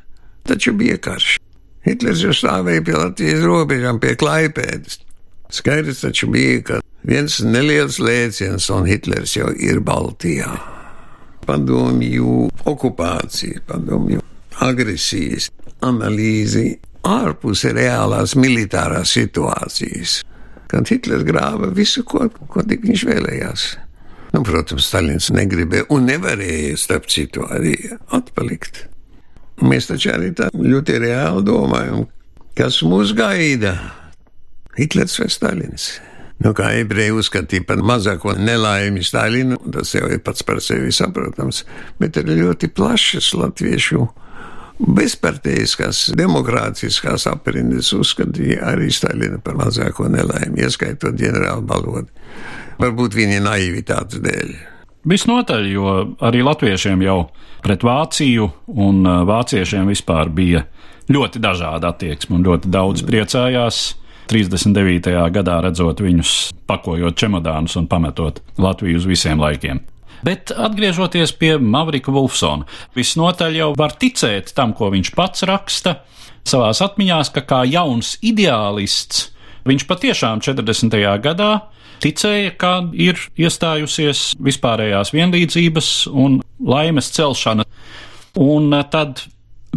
Taču 0.47 0.75
bija 0.77 0.99
karš. 1.01 1.37
Hitlers 1.83 2.21
jau 2.23 2.33
stāvēja 2.35 2.83
pie 2.85 2.95
Latvijas 2.95 3.41
robežām, 3.43 3.99
pie 4.03 4.13
Klaipēdas. 4.19 5.01
Skaidrs 5.53 6.03
taču 6.05 6.29
bija, 6.33 6.61
ka 6.67 6.79
viens 7.05 7.39
neliels 7.43 7.99
lēciens 7.99 8.69
un 8.73 8.87
Hitlers 8.87 9.35
jau 9.35 9.49
ir 9.51 9.81
Baltijā. 9.83 10.53
Padomju 11.43 12.47
okupācija, 12.69 13.65
padomju 13.67 14.21
agresijas 14.63 15.49
analīzi 15.83 16.77
ārpus 17.03 17.65
reālās 17.75 18.37
militārās 18.39 19.11
situācijas 19.17 20.21
kad 20.73 20.89
Hitlers 20.89 21.25
grāva 21.27 21.69
visu, 21.73 22.01
ko, 22.07 22.27
ko 22.49 22.63
tik 22.65 22.85
viņš 22.87 23.05
vēlējās. 23.09 23.65
Nu, 24.33 24.41
protams, 24.41 24.87
Stalins 24.89 25.29
negribēja 25.33 25.85
un 25.93 26.07
nevarēja, 26.09 26.77
starp 26.81 27.05
citu, 27.13 27.45
arī 27.53 27.75
atpalikt. 28.15 28.87
Mēs 29.61 29.91
taču 29.91 30.09
arī 30.15 30.31
tā 30.33 30.49
ļoti 30.57 30.97
reāli 31.03 31.43
domājam, 31.45 32.07
kas 32.57 32.79
mūs 32.81 33.13
gaida. 33.17 33.75
Hitlers 34.73 35.19
vai 35.21 35.29
Stalins? 35.29 35.91
Nu, 36.41 36.55
kā 36.57 36.71
ebreji 36.79 37.13
uzskatīja 37.13 37.67
par 37.69 37.83
mazāko 37.85 38.33
nelaimi 38.35 39.05
Stalinu, 39.05 39.59
tas 39.75 39.93
jau 39.93 40.09
ir 40.09 40.23
pats 40.25 40.41
par 40.43 40.57
sevi 40.65 40.89
saprotams, 40.91 41.61
bet 42.01 42.17
ir 42.17 42.33
ļoti 42.33 42.71
plašas 42.73 43.29
latviešu 43.37 44.07
bezparteiskās, 44.79 46.07
demokrātiskās 46.17 47.27
aprindas 47.29 47.93
uzskatīja 47.95 48.73
arī 48.73 48.89
Stalinu 48.93 49.39
par 49.43 49.57
mazāko 49.59 50.09
nelaimi, 50.11 50.63
ieskaitot 50.65 51.17
ģenerāli 51.19 51.65
balodi. 51.69 52.09
Varbūt 52.81 53.17
viņa 53.17 53.41
naivitātes 53.45 54.21
dēļ. 54.23 54.53
Visnotaļ, 55.09 55.65
jo 55.67 55.93
arī 56.23 56.43
latviešiem 56.47 57.01
jau 57.03 57.17
pret 57.63 57.83
Vāciju 57.83 58.47
un 58.79 59.03
vāciešiem 59.27 59.91
vispār 59.91 60.31
bija 60.31 60.63
ļoti 61.11 61.41
dažāda 61.43 61.91
attieksme 61.91 62.39
un 62.39 62.47
ļoti 62.47 62.71
daudz 62.71 63.03
priecājās. 63.07 63.83
39. 64.31 65.11
gadā 65.35 65.57
redzot 65.65 65.99
viņus 66.01 66.53
pakojot 66.67 67.17
čemodānus 67.19 67.75
un 67.77 67.89
pametot 67.91 68.39
Latviju 68.57 69.01
uz 69.01 69.07
visiem 69.09 69.41
laikiem. 69.43 69.83
Bet 70.23 70.53
atgriežoties 70.55 71.35
pie 71.35 71.57
Mavrika 71.59 72.13
Wolfsona, 72.15 72.67
visnotaļ 72.95 73.59
jau 73.59 73.69
var 73.77 73.95
ticēt 73.99 74.53
tam, 74.55 74.71
ko 74.77 74.87
viņš 74.93 75.11
pats 75.17 75.43
raksta 75.49 75.97
savās 76.47 76.81
atmiņās, 76.83 77.31
ka 77.35 77.43
kā 77.47 77.63
jauns 77.67 78.15
ideālists 78.23 79.29
viņš 79.67 79.85
patiešām 79.87 80.43
40. 80.43 80.95
gadā 81.23 81.51
ticēja, 82.03 82.55
ka 82.59 82.73
ir 82.95 83.19
iestājusies 83.39 84.33
vispārējās 84.43 85.13
vienlīdzības 85.15 85.91
un 86.11 86.41
laimes 86.59 87.11
celšana, 87.15 87.67
un 88.39 88.75
tad 88.91 89.25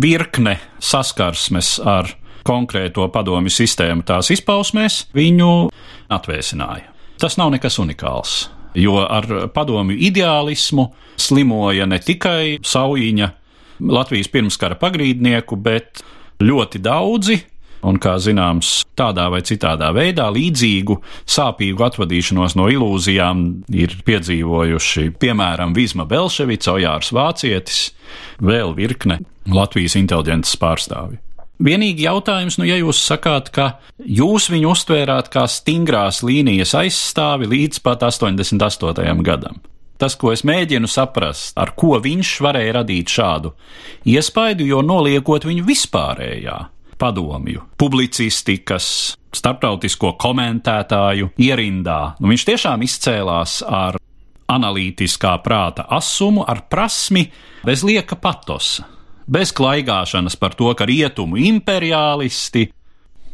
virkne 0.00 0.56
saskarsmes 0.82 1.76
ar 1.86 2.10
konkrēto 2.46 3.06
padomju 3.14 3.50
sistēmu 3.50 4.06
tās 4.06 4.30
izpausmēs 4.34 5.06
viņu 5.16 5.52
atvēsināja. 6.12 6.92
Tas 7.18 7.38
nav 7.40 7.54
nekas 7.54 7.78
unikāls 7.82 8.44
jo 8.76 9.00
ar 9.02 9.48
padomju 9.54 9.96
ideālismu 10.08 10.90
slimoja 11.20 11.86
ne 11.88 11.98
tikai 12.02 12.58
Saujiņa, 12.64 13.32
Latvijas 13.92 14.30
pirmskara 14.32 14.78
pagrīdnieku, 14.80 15.58
bet 15.60 16.02
ļoti 16.40 16.80
daudzi. 16.84 17.42
Un, 17.86 18.00
kā 18.02 18.16
zināms, 18.18 18.80
tādā 18.98 19.28
vai 19.30 19.42
citādā 19.46 19.92
veidā 19.94 20.26
līdzīgu 20.32 20.96
sāpīgu 21.28 21.84
atvadīšanos 21.86 22.56
no 22.58 22.70
ilūzijām 22.72 23.44
ir 23.76 23.98
piedzīvojuši 24.08 25.12
piemēram 25.20 25.76
Vizma 25.76 26.08
Belševica, 26.08 26.72
Ojārs 26.72 27.12
Vācietis, 27.14 27.84
vēl 28.42 28.74
virkne 28.80 29.20
Latvijas 29.52 29.94
inteliģences 30.00 30.58
pārstāvju. 30.64 31.25
Vienīgi 31.56 32.04
jautājums, 32.04 32.58
nu, 32.60 32.66
ja 32.68 32.76
jūs 32.76 32.98
sakāt, 33.00 33.48
ka 33.54 33.78
jūs 33.96 34.50
viņu 34.52 34.74
uztvērāt 34.74 35.30
kā 35.32 35.46
stingrās 35.48 36.20
līnijas 36.26 36.74
aizstāvi 36.76 37.48
līdz 37.48 37.80
pat 37.84 38.04
88. 38.04 39.22
gadam. 39.24 39.62
Tas, 39.96 40.12
ko 40.20 40.34
es 40.34 40.42
mēģinu 40.44 40.88
saprast, 40.92 41.54
ar 41.56 41.72
ko 41.72 41.96
viņš 42.04 42.34
varēja 42.44 42.74
radīt 42.76 43.08
šādu 43.08 43.54
iespaidu, 44.04 44.66
jo 44.68 44.82
noliekot 44.84 45.46
viņu 45.48 45.64
vispārējā 45.64 46.56
padomju, 47.00 47.62
publicistikas, 47.80 48.88
starptautisko 49.36 50.12
komentētāju 50.20 51.30
ierindā, 51.40 52.00
nu, 52.20 52.28
viņš 52.32 52.44
tiešām 52.50 52.84
izcēlās 52.84 53.62
ar 53.64 53.96
analītiskā 54.52 55.32
prāta 55.44 55.88
asumu, 55.96 56.44
ar 56.44 56.66
prasmi 56.68 57.24
bez 57.64 57.84
lieka 57.84 58.20
patosa 58.20 58.84
bez 59.26 59.52
klaigāšanas 59.56 60.38
par 60.40 60.54
to, 60.58 60.72
ka 60.74 60.86
rietumu 60.88 61.38
imperialisti. 61.40 62.68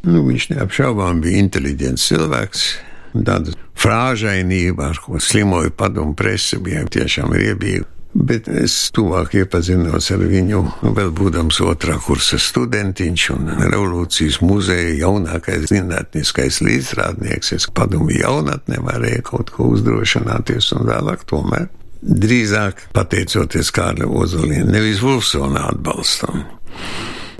Nu, 0.03 0.25
viņš 0.27 0.49
neapšaubām 0.57 1.23
bija 1.23 1.45
inteliģents 1.45 2.09
cilvēks. 2.11 2.67
Tāda 3.13 3.53
frāžainība, 3.77 4.89
ar 4.91 5.01
ko 5.05 5.21
slimoja 5.21 5.71
padomu 5.77 6.17
presa, 6.17 6.59
bija 6.63 6.87
tiešām 6.89 7.35
riebīga. 7.37 7.87
Bet 8.13 8.45
es 8.49 8.75
tuvāk 8.93 9.33
iepazinos 9.41 10.11
ar 10.13 10.21
viņu, 10.29 10.59
vēl 10.85 11.13
būdams 11.17 11.63
otrā 11.65 11.95
kursa 12.05 12.37
studentiņš 12.41 13.25
un 13.33 13.49
revolūcijas 13.57 14.43
muzeja 14.45 14.91
jaunākais 15.01 15.71
zinātniskais 15.71 16.61
līdzstrādnieks. 16.61 17.55
Es 17.57 17.69
padomu 17.73 18.13
jaunatnē 18.13 18.83
varēju 18.85 19.25
kaut 19.31 19.55
ko 19.55 19.71
uzdrošināties 19.73 20.75
un 20.77 20.85
vēlāk 20.91 21.25
tomēr 21.31 21.71
drīzāk 22.03 22.89
pateicoties 22.97 23.71
Kārļa 23.75 24.09
Ozoliem, 24.11 24.71
nevis 24.73 25.03
Vulsona 25.03 25.69
atbalstam. 25.71 26.45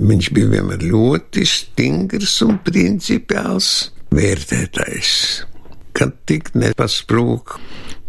Viņš 0.03 0.29
bija 0.35 0.51
vienmēr 0.57 0.83
ļoti 0.89 1.45
stingrs 1.47 2.39
un 2.45 2.57
principiāls 2.65 3.69
vērtētājs. 4.13 5.13
Kad 5.93 6.15
tik 6.29 6.49
nepasprūk 6.57 7.57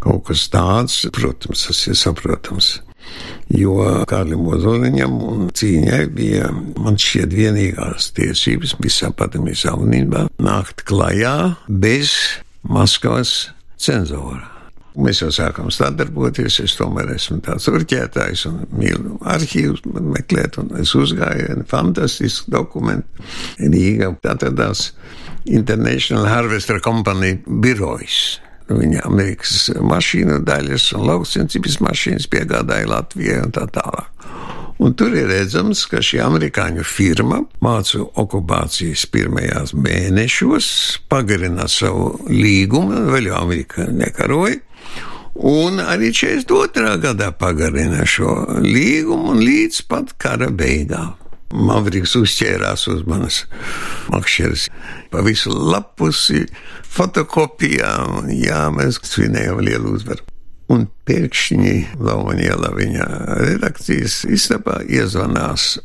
kaut 0.04 0.26
kas 0.28 0.48
tāds, 0.52 1.02
protams, 1.12 1.66
tas 1.68 1.84
ir 1.90 1.98
saprotams. 2.00 2.72
Jo 3.52 4.04
Kārlim 4.08 4.46
Ozoliņam 4.48 5.18
un 5.28 5.50
cīņai 5.52 6.00
bija, 6.16 6.48
man 6.80 6.96
šķiet, 7.00 7.36
vienīgās 7.36 8.08
tiesības 8.16 8.78
visā 8.80 9.12
padomju 9.12 9.58
savienībā 9.66 10.24
nākt 10.40 10.86
klajā 10.88 11.36
bez 11.68 12.16
Maskavas 12.64 13.36
cenzora. 13.76 14.53
Mēs 14.94 15.24
jau 15.24 15.30
sākām 15.34 15.72
sadarboties. 15.74 16.60
Es 16.62 16.76
tomēr 16.78 17.16
esmu 17.16 17.40
tāds 17.42 17.66
urķētājs 17.70 18.44
un 18.50 18.60
mīlu 18.78 19.18
arhīvus 19.26 19.82
meklēt. 19.90 20.60
Es 20.78 20.94
uzgāju 20.94 21.64
fantastisku 21.70 22.54
dokumentu 22.54 23.26
Rīgā. 23.58 24.12
Atradās 24.30 24.92
International 25.50 26.28
Harvester 26.30 26.78
Company 26.84 27.40
birojas. 27.44 28.38
Viņa 28.70 29.02
Amerikas 29.04 29.66
mašīnu 29.76 30.38
daļas 30.46 30.92
un 30.96 31.08
lauksensības 31.10 31.82
mašīnas 31.84 32.30
piegādāja 32.32 32.88
Latvijai 32.88 33.42
un 33.44 33.52
tā 33.52 33.66
tālāk. 33.74 34.14
Un 34.84 34.94
tur 34.98 35.12
ir 35.14 35.28
redzams, 35.30 35.84
ka 35.86 36.00
šī 36.02 36.18
amerikāņu 36.24 36.82
firma 36.86 37.42
mācu 37.62 38.08
okupācijas 38.18 39.04
pirmajās 39.12 39.74
mēnešos 39.76 40.68
pagarina 41.12 41.68
savu 41.70 42.16
līgumu, 42.30 43.04
vēl 43.12 43.30
jau 43.30 43.42
Amerika 43.44 43.86
nekaroja, 43.86 44.58
Un 45.34 45.80
arī 45.82 46.12
42. 46.14 46.94
gadā 47.02 47.32
pagarina 47.34 48.04
šo 48.06 48.36
līgumu 48.62 49.34
līdz 49.40 49.80
pat 49.90 50.14
kara 50.22 50.50
beigām. 50.54 51.16
Mavriks 51.54 52.14
uzķērās 52.18 52.86
uz 52.90 53.02
manas 53.06 53.44
makšķeres 54.10 54.68
pa 55.10 55.22
visu 55.22 55.52
lapusi, 55.54 56.44
fotokopijām, 56.90 58.30
jā, 58.34 58.64
mēs 58.74 58.98
svinējām 59.06 59.60
lielu 59.62 59.92
uzvaru. 59.94 60.24
Un 60.74 60.86
pēkšņi 61.06 61.74
Laumaņielā 62.00 62.70
viņa 62.74 63.08
redakcijas 63.44 64.22
istabā 64.24 64.80
iezvanās 64.88 65.76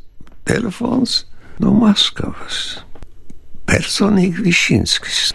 telefons 0.47 1.23
no 1.59 1.73
Maskavas. 1.75 2.79
Personīgi 3.69 4.45
Višinskis. 4.47 5.33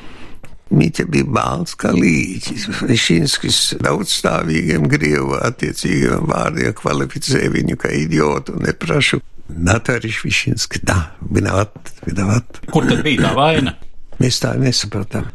Mīķa 0.74 1.06
bija 1.10 1.28
balts 1.36 1.76
kā 1.78 1.92
līķis. 1.94 2.66
Višinskis 2.88 3.60
daudzstāvīgiem 3.84 4.88
Grievu 4.90 5.38
attiecīgiem 5.38 6.26
vārdiem 6.30 6.74
kvalificē 6.78 7.46
viņu 7.54 7.78
kā 7.80 7.92
idiotu 7.94 8.56
un 8.56 8.66
neprašu. 8.66 9.20
Natariš 9.54 10.22
Višinski, 10.24 10.80
tā, 10.88 10.96
vinavat, 11.30 11.76
vinavat. 12.06 12.62
Kur 12.72 12.88
tad 12.88 13.04
bija 13.04 13.28
tā 13.28 13.32
vaina? 13.36 13.74
Mēs 14.18 14.40
tā 14.42 14.54
nesapratām. 14.58 15.28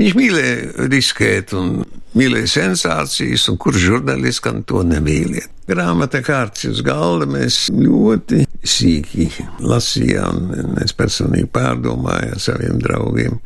Viņš 0.00 0.14
mīlēja 0.16 0.86
riskēt 0.88 1.52
un 1.58 1.82
mīlēja 2.16 2.48
sensācijas, 2.48 3.44
un 3.52 3.58
kurš 3.60 3.84
žurnālists 3.90 4.40
gan 4.44 4.62
to 4.68 4.80
nemīlēja. 4.88 5.50
Grāmata 5.68 6.22
kārtas 6.24 6.64
uz 6.70 6.80
galda 6.84 7.28
mēs 7.28 7.66
ļoti 7.72 8.46
sīki 8.64 9.28
lasījām, 9.60 10.40
un 10.64 10.80
es 10.82 10.96
personīgi 10.96 11.50
pārdomāju 11.52 12.34
ar 12.34 12.42
saviem 12.42 12.80
draugiem. 12.82 13.38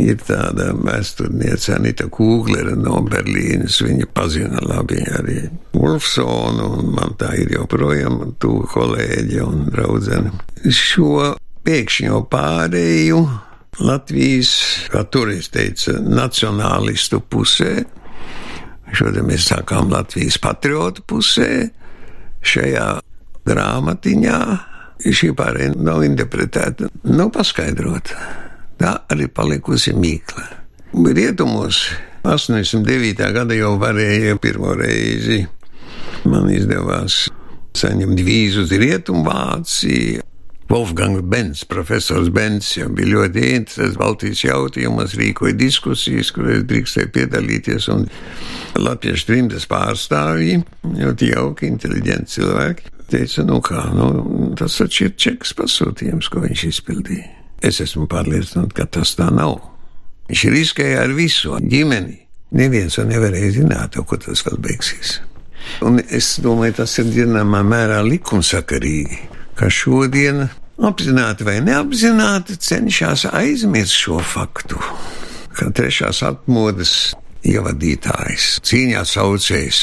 Ir 0.00 0.20
tāda 0.24 0.70
vēsturniece 0.78 1.74
Anita 1.76 2.06
Kūglera 2.12 2.72
no 2.78 3.02
Berlīnas. 3.04 3.80
Viņa 3.84 4.08
pazina 4.16 4.62
labi 4.64 5.02
arī 5.18 5.42
Wolfsonu, 5.74 6.70
un 6.78 6.90
man 6.96 7.16
tā 7.20 7.34
ir 7.42 7.52
joprojām 7.56 8.34
tuvu 8.40 8.64
kolēģi 8.72 9.42
un 9.44 9.68
draudzene. 9.68 10.32
Šo 10.64 11.34
pēkšņo 11.66 12.22
pārēju 12.32 13.20
Latvijas, 13.80 14.54
kā 14.92 15.04
toreiz 15.12 15.50
teica, 15.52 15.98
nacionālistu 16.00 17.20
pusē. 17.20 17.84
Šodien 18.96 19.28
mēs 19.28 19.50
sākām 19.52 19.92
Latvijas 19.92 20.40
patriotu 20.42 21.04
pusē. 21.06 21.50
Šajā 22.40 22.88
grāmatiņā 23.48 24.40
šī 25.00 25.34
pārējā 25.36 25.74
nav 25.80 26.04
interpretēta, 26.04 26.88
nav 27.08 27.32
paskaidrota 27.36 28.49
tā 28.80 28.94
arī 29.12 29.28
palikusi 29.28 29.94
mīkla. 29.96 30.46
Rietumos 30.90 31.84
89. 32.24 33.28
gada 33.34 33.56
jau 33.56 33.76
varēja 33.80 34.38
pirmo 34.42 34.74
reizi. 34.76 35.44
Man 36.28 36.50
izdevās 36.52 37.28
saņemt 37.78 38.20
vīzu 38.24 38.66
uz 38.66 38.74
Rietumvāciju. 38.82 40.26
Wolfgangs 40.70 41.24
Bens, 41.26 41.64
profesors 41.66 42.28
Bens, 42.30 42.68
jau 42.76 42.86
bija 42.94 43.16
ļoti 43.16 43.42
interesants 43.56 43.96
Baltijas 43.98 44.44
jautājumos, 44.44 45.16
rīkoja 45.18 45.56
diskusijas, 45.58 46.30
kurās 46.36 46.62
drīkstēja 46.70 47.10
piedalīties. 47.16 47.88
Un 47.90 48.06
Latvijas 48.78 49.26
trimdas 49.26 49.66
pārstāvji, 49.70 50.60
ļoti 51.00 51.32
jauki, 51.32 51.72
inteliģenti 51.74 52.36
cilvēki, 52.36 52.94
teica, 53.10 53.48
nu 53.50 53.58
kā, 53.66 53.82
nu, 53.98 54.08
tas 54.62 54.78
taču 54.78 55.08
ir 55.08 55.18
čeks 55.18 55.58
pasūtījums, 55.58 56.30
ko 56.30 56.46
viņš 56.46 56.66
izpildīja. 56.70 57.39
Es 57.64 57.80
esmu 57.84 58.06
pārliecināts, 58.10 58.74
ka 58.76 58.86
tas 58.88 59.14
tā 59.18 59.28
nav. 59.34 59.58
Viņš 60.30 60.44
riskēja 60.54 61.04
ar 61.04 61.14
visu 61.16 61.58
ģimeni. 61.60 62.16
Neviens 62.56 62.96
to 62.96 63.04
nevarēja 63.06 63.50
zināt, 63.60 63.98
ko 64.06 64.18
tas 64.18 64.42
vēl 64.46 64.58
beigsies. 64.62 65.18
Un 65.86 66.00
es 66.00 66.32
domāju, 66.42 66.80
tas 66.80 66.96
ir 66.98 67.10
zināmā 67.14 67.60
mērā 67.66 68.00
likumsakarīgi, 68.06 69.20
ka 69.58 69.68
šodien 69.70 70.46
apzināti 70.80 71.46
vai 71.46 71.58
neapzināti 71.62 72.56
cenšas 72.58 73.26
aizmirst 73.30 73.98
šo 74.00 74.18
faktu, 74.24 74.80
ka 75.54 75.68
trešās 75.76 76.22
atmodas 76.26 76.94
ievadītājs, 77.46 78.56
cīņā 78.66 79.04
saucējs 79.08 79.82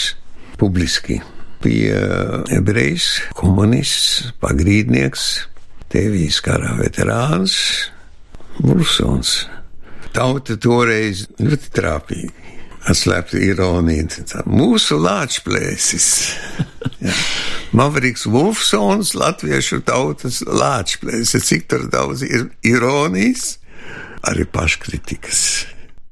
publiski 0.57 1.21
bija 1.63 2.41
ebrejs, 2.53 3.09
komunists, 3.37 4.33
pagrīdnieks, 4.41 5.27
Tēvijas 5.87 6.41
karā 6.43 6.73
veterāns 6.81 7.53
Vulsons. 8.59 9.45
Tauta 10.15 10.57
toreiz 10.59 11.27
ļoti 11.39 11.71
trāpīgi. 11.77 12.33
Atslēpta 12.87 13.39
ironija. 13.43 14.23
Tā, 14.27 14.43
mūsu 14.47 14.97
lāčplēsis. 14.99 16.07
Mavriks 17.77 18.25
Vulfsons, 18.31 19.13
latviešu 19.15 19.81
tautas 19.87 20.41
lāčplēsis. 20.47 21.47
Cik 21.47 21.67
tur 21.71 21.87
daudz 21.91 22.23
ir 22.27 22.49
ironijas, 22.67 23.57
arī 24.27 24.47
paškritikas. 24.51 25.41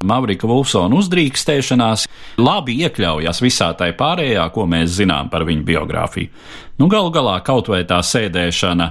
Mavrika 0.06 0.48
Vulfsona 0.48 1.00
uzdrīkstēšanās 1.00 2.06
labi 2.38 2.76
iekļaujas 2.86 3.42
visā 3.42 3.72
tai 3.80 3.90
pārējā, 3.98 4.44
ko 4.54 4.68
mēs 4.70 5.00
zinām 5.00 5.32
par 5.34 5.48
viņu 5.48 5.66
biogrāfiju. 5.66 6.32
Nu, 6.80 6.90
galu 6.92 7.12
galā 7.16 7.40
kaut 7.48 7.72
vai 7.72 7.82
tā 7.88 8.02
sēdēšana 8.04 8.90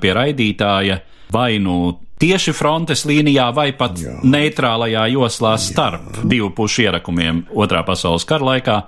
pie 0.00 0.14
raidītāja 0.16 1.00
vai 1.32 1.56
nu 1.62 1.96
tieši 2.20 2.54
frontes 2.56 3.04
līnijā 3.08 3.50
vai 3.54 3.70
pat 3.76 3.98
Jā. 4.00 4.16
neitrālajā 4.24 5.04
joslā 5.12 5.56
starp 5.60 6.20
Jā. 6.20 6.24
divu 6.32 6.50
pušu 6.56 6.86
ierakumiem 6.86 7.44
Otrā 7.56 7.82
pasaules 7.86 8.24
kara 8.28 8.52
laikā, 8.52 8.80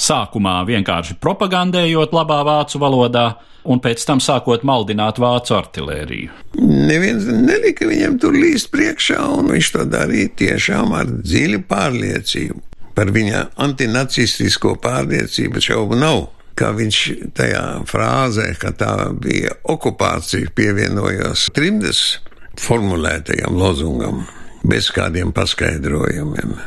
sākumā 0.00 0.60
vienkārši 0.68 1.18
propagandējot 1.20 2.14
labā 2.16 2.40
vācu 2.46 2.80
valodā, 2.80 3.26
un 3.64 3.80
pēc 3.84 4.04
tam 4.08 4.22
sākot 4.24 4.64
maldināt 4.64 5.20
vācu 5.20 5.56
artilēriju. 5.58 6.32
Neviens 6.64 7.28
nelika 7.28 7.88
viņam 7.88 8.16
tur 8.22 8.36
līst 8.36 8.70
priekšā, 8.72 9.20
un 9.36 9.52
viņš 9.52 9.72
to 9.76 9.86
darīja 9.90 10.32
tiešām 10.40 10.96
ar 10.96 11.12
dziļu 11.20 11.64
pārliecību. 11.68 12.60
Par 12.96 13.12
viņa 13.14 13.46
antinacistisko 13.60 14.74
pārliecību 14.82 15.60
šaubu 15.62 16.00
nav 16.00 16.24
kā 16.60 16.70
viņš 16.76 17.00
tajā 17.36 17.64
frāzē, 17.88 18.50
ka 18.60 18.74
tā 18.76 18.94
bija 19.16 19.56
okupācija, 19.72 20.52
pievienojās 20.56 21.48
trimdes 21.56 22.20
formulētajam 22.60 23.56
lozungam, 23.56 24.24
bez 24.68 24.90
kādiem 24.92 25.32
paskaidrojumiem. 25.32 26.58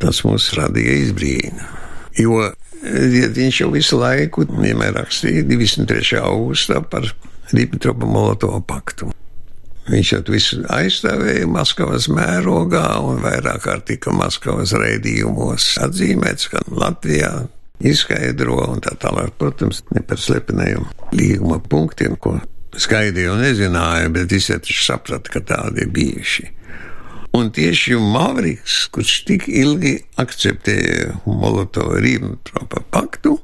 Tas 0.00 0.24
mums 0.24 0.50
radīja 0.56 1.00
izbrīnu. 1.04 1.72
Jo 2.18 2.48
ja 2.84 3.28
viņš 3.32 3.60
jau 3.62 3.70
visu 3.72 3.98
laiku 4.00 4.44
vienmēr 4.48 4.94
rakstīja 4.98 5.44
23. 5.48 6.20
augustā 6.20 6.80
par 6.90 7.06
Ribbentropa-Molotovu 7.52 8.60
paktu. 8.68 9.10
Viņš 9.84 10.12
jau 10.14 10.20
visu 10.32 10.62
aizstāvēja 10.72 11.48
Maskavas 11.50 12.08
mērogā 12.08 12.86
un 13.04 13.20
vairāk 13.24 13.66
kārt 13.66 13.86
tika 13.90 14.14
Maskavas 14.16 14.72
raidījumos 14.80 15.74
atzīmēts, 15.84 16.48
ka 16.52 16.64
Latvijā 16.72 17.32
izskaidro 17.82 18.58
un 18.68 18.82
tā 18.84 18.94
tālāk, 19.00 19.34
protams, 19.38 19.82
ne 19.94 20.02
par 20.06 20.20
slepenajiem 20.20 20.84
līguma 21.14 21.60
punktiem, 21.60 22.16
ko 22.16 22.38
skaidri 22.78 23.26
jau 23.26 23.38
nezināja, 23.38 24.10
bet 24.14 24.32
visi 24.32 24.54
taču 24.54 24.82
saprata, 24.84 25.30
ka 25.32 25.42
tādi 25.44 25.84
ir 25.84 25.94
bijuši. 25.94 26.50
Un 27.34 27.50
tieši 27.50 27.96
Mavriks, 27.98 28.84
kurš 28.94 29.14
tik 29.26 29.48
ilgi 29.50 29.96
akceptēja 30.22 31.16
Molotovu-Ribbentropa 31.26 32.84
paktu, 32.94 33.40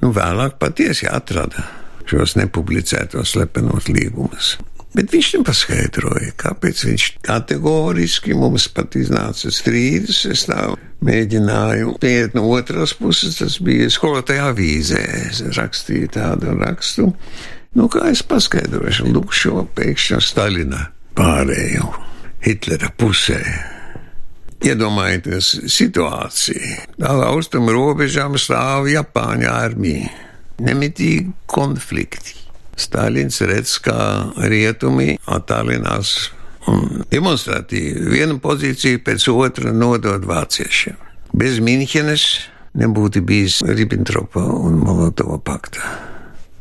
nu 0.00 0.12
vēlāk 0.16 0.56
patiesi 0.60 1.08
atrada 1.10 1.66
šos 2.08 2.36
nepublicētos 2.38 3.34
slepenos 3.34 3.90
līgumus. 3.92 4.54
Bet 4.96 5.12
viņš 5.12 5.26
nepaskaidroja, 5.34 6.30
kāpēc 6.40 6.82
viņš 6.86 7.06
kategoriski 7.26 8.36
mums 8.38 8.64
pat 8.72 8.96
iznāca 8.96 9.50
strīdus. 9.52 10.22
Es 10.30 10.46
tā 10.48 10.70
mēģināju 11.04 11.98
iet 12.06 12.36
no 12.36 12.46
otras 12.54 12.94
puses, 12.96 13.36
tas 13.42 13.58
bija 13.60 13.90
skolotāja 13.92 14.48
avīzē. 14.54 15.02
Es 15.26 15.42
rakstīju 15.58 16.14
tādu 16.16 16.56
rakstu. 16.62 17.10
Nu, 17.76 17.90
kā 17.92 18.06
es 18.08 18.22
paskaidrošu, 18.24 19.10
lūk, 19.12 19.36
šo 19.36 19.66
pēkšņo 19.76 20.22
Stalina 20.24 20.86
pārēju 21.18 21.90
Hitlera 22.46 22.88
pusē. 22.96 23.42
Iedomājieties 24.64 25.50
situāciju. 25.68 26.72
Tālā 26.96 27.28
austrumu 27.34 27.76
robežām 27.76 28.40
stāv 28.40 28.88
Japāņu 28.88 29.52
armija. 29.52 30.08
Nemitīgi 30.64 31.34
konflikti. 31.52 32.45
Stalins 32.76 33.40
redz, 33.40 33.78
kā 33.84 33.98
rietumi 34.36 35.16
attālinās 35.24 36.16
un 36.70 37.04
demonstratīvi 37.12 38.10
vienu 38.10 38.40
pozīciju 38.42 39.02
pēc 39.06 39.28
otra 39.32 39.72
nodod 39.72 40.26
vāciešiem. 40.28 40.98
Bez 41.36 41.60
Minhenes 41.60 42.26
nebūtu 42.76 43.22
bijis 43.26 43.62
Ribbentropa 43.66 44.42
un 44.44 44.78
Molotova 44.82 45.38
pakta. 45.42 45.94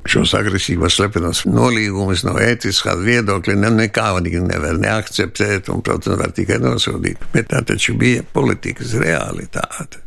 Šos 0.06 0.36
agresīvos 0.38 0.99
slepenos 0.99 1.41
nolīgumus 1.49 2.21
no 2.28 2.36
ētiskā 2.38 2.93
viedokļa 2.99 3.56
ne, 3.58 3.71
nekā 3.80 4.12
nevar 4.21 4.78
neakceptēt 4.78 5.71
un, 5.73 5.82
protams, 5.82 6.19
var 6.21 6.34
tikai 6.38 6.60
nosodīt. 6.62 7.25
Bet 7.34 7.49
tā 7.49 7.63
taču 7.65 7.97
bija 7.97 8.21
politikas 8.34 8.93
realitāte. 9.01 10.05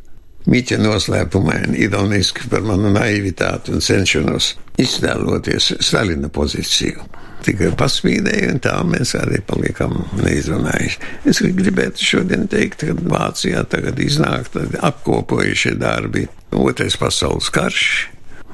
Mīķa 0.49 0.79
noslēpumaini, 0.81 1.77
ironiski 1.85 2.47
par 2.49 2.63
manu 2.65 2.89
naivitāti 2.95 3.75
un 3.75 3.83
cenšanos 3.85 4.55
iztēloties 4.81 5.75
Stalina 5.85 6.31
pozīciju. 6.33 7.05
Tikai 7.45 7.69
paspīdēju, 7.79 8.55
un 8.55 8.63
tā 8.65 8.73
mēs 8.89 9.13
arī 9.19 9.43
paliekam 9.47 9.93
neizrunājuši. 10.19 10.99
Es 11.29 11.43
gribētu 11.43 12.05
šodien 12.05 12.49
teikt, 12.51 12.83
ka 12.83 12.97
Vācijā 12.97 13.63
tagad 13.69 14.01
iznāk 14.03 14.49
apkopojušie 14.89 15.77
darbi. 15.79 16.25
Otrais 16.57 16.97
pasaules 16.99 17.53
karš. 17.53 18.09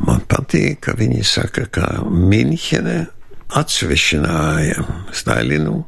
Man 0.05 0.25
patīk, 0.29 0.83
ka 0.89 0.97
viņi 0.99 1.23
saka, 1.25 1.69
ka 1.71 1.89
Minhene 2.11 3.05
atsvešināja 3.55 4.83
Stalinu 5.15 5.85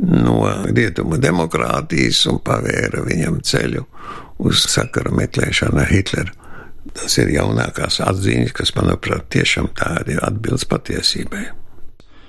no 0.00 0.38
rietumu 0.72 1.20
demokrātijas 1.20 2.24
un 2.32 2.40
pavēra 2.44 3.04
viņam 3.04 3.42
ceļu 3.44 3.84
uz 4.38 4.66
sakaru 4.70 5.14
meklēšanu 5.16 5.80
ar 5.82 5.90
Hitleru. 5.90 6.34
Tas 6.96 7.16
ir 7.18 7.32
jaunākās 7.34 7.98
atziņas, 8.04 8.52
kas, 8.54 8.72
manuprāt, 8.76 9.26
tiešām 9.34 9.72
tā 9.76 9.96
ir 10.06 10.20
atbildes 10.22 10.66
patiesībai. 10.70 11.48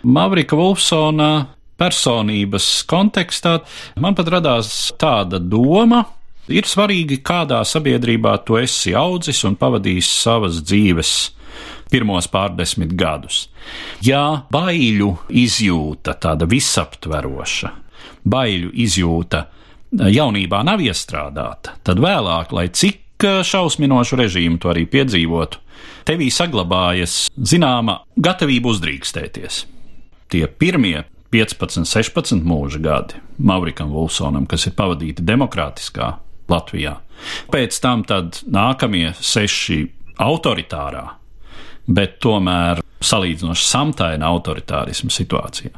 Mavrika 0.07 0.57
Wolfsona 0.57 1.31
personības 1.77 2.67
kontekstā 2.89 3.59
man 4.01 4.17
pat 4.17 4.31
radās 4.33 4.71
tāda 4.99 5.39
doma, 5.39 6.03
ir 6.49 6.65
svarīgi, 6.65 7.19
kādā 7.25 7.61
sabiedrībā 7.67 8.37
tu 8.47 8.57
esi 8.57 8.95
audzis 8.97 9.43
un 9.47 9.57
pavadījis 9.59 10.11
savas 10.23 10.61
dzīves 10.65 11.13
pirmos 11.91 12.27
pārdesmit 12.31 12.93
gadus. 12.97 13.47
Ja 14.03 14.43
baiļu 14.51 15.13
izjūta, 15.43 16.17
tāda 16.19 16.47
visaptveroša, 16.49 17.71
baiļu 18.27 18.73
izjūta 18.85 19.45
jaunībā 19.91 20.63
nav 20.67 20.81
iestrādāta, 20.83 21.77
tad 21.83 22.01
vēlāk, 22.03 22.53
lai 22.55 22.67
cik 22.69 23.23
eh, 23.23 23.41
šausminošu 23.47 24.19
režīmu 24.19 24.59
tu 24.61 24.71
arī 24.71 24.85
piedzīvotu, 24.89 25.61
tevī 26.07 26.29
saglabājas 26.33 27.27
zināma 27.37 28.01
gatavība 28.15 28.71
uzdrīkstēties. 28.73 29.65
Tie 30.27 30.43
pirmie 30.47 31.05
15, 31.31 31.87
16 31.87 32.43
mūža 32.47 32.81
gadi 32.83 33.21
Maurikam 33.37 33.91
Vulsonam, 33.95 34.47
kas 34.47 34.67
ir 34.67 34.75
pavadīti 34.77 35.25
demokrātiskā 35.27 36.15
Latvijā. 36.51 36.97
Pēc 37.51 37.79
tam 37.83 38.03
nākamie 38.07 39.11
seši 39.19 39.79
autoritārā, 40.23 41.03
bet 41.87 42.19
tomēr 42.23 42.81
salīdzinoši 43.03 43.67
samtaina 43.67 44.29
autoritārismu 44.31 45.11
situācijā. 45.13 45.73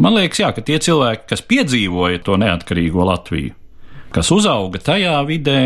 Man 0.00 0.16
liekas, 0.16 0.40
jā, 0.42 0.50
ka 0.54 0.64
tie 0.64 0.80
cilvēki, 0.82 1.28
kas 1.30 1.44
piedzīvoja 1.46 2.22
to 2.26 2.38
neatkarīgo 2.40 3.06
Latviju, 3.06 3.54
kas 4.14 4.30
uzauga 4.34 4.80
tajā 4.82 5.14
vidē, 5.28 5.58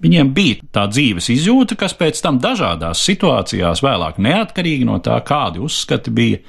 viņiem 0.00 0.32
bija 0.36 0.64
tā 0.72 0.86
dzīves 0.88 1.28
izjūta, 1.34 1.76
kas 1.80 1.94
pēc 1.98 2.20
tam 2.24 2.40
dažādās 2.40 3.02
situācijās, 3.04 3.84
vēlāk 3.84 4.20
neatkarīgi 4.22 4.88
no 4.88 4.98
tā, 5.04 5.18
kādi 5.26 5.60
uzskati 5.64 6.12
bija, 6.14 6.40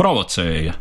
provocēja. 0.00 0.76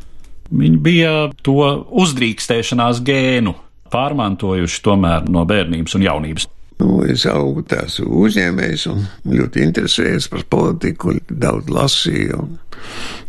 Viņi 0.56 0.80
bija 0.84 1.14
to 1.44 1.60
uzdrīkstēšanās 2.04 3.02
gēnu 3.06 3.56
pārmantojuši 3.92 4.84
tomēr 4.86 5.30
no 5.32 5.46
bērnības 5.48 5.98
un 5.98 6.06
jaunības. 6.06 6.48
Nu, 6.82 7.00
es 7.08 7.24
augu 7.30 7.64
tās 7.64 8.02
uzņēmējs 8.04 8.86
un 8.92 9.06
ļoti 9.32 9.64
interesējos 9.64 10.28
par 10.34 10.44
politiku, 10.52 11.16
daudz 11.30 11.72
lasīju. 11.72 12.42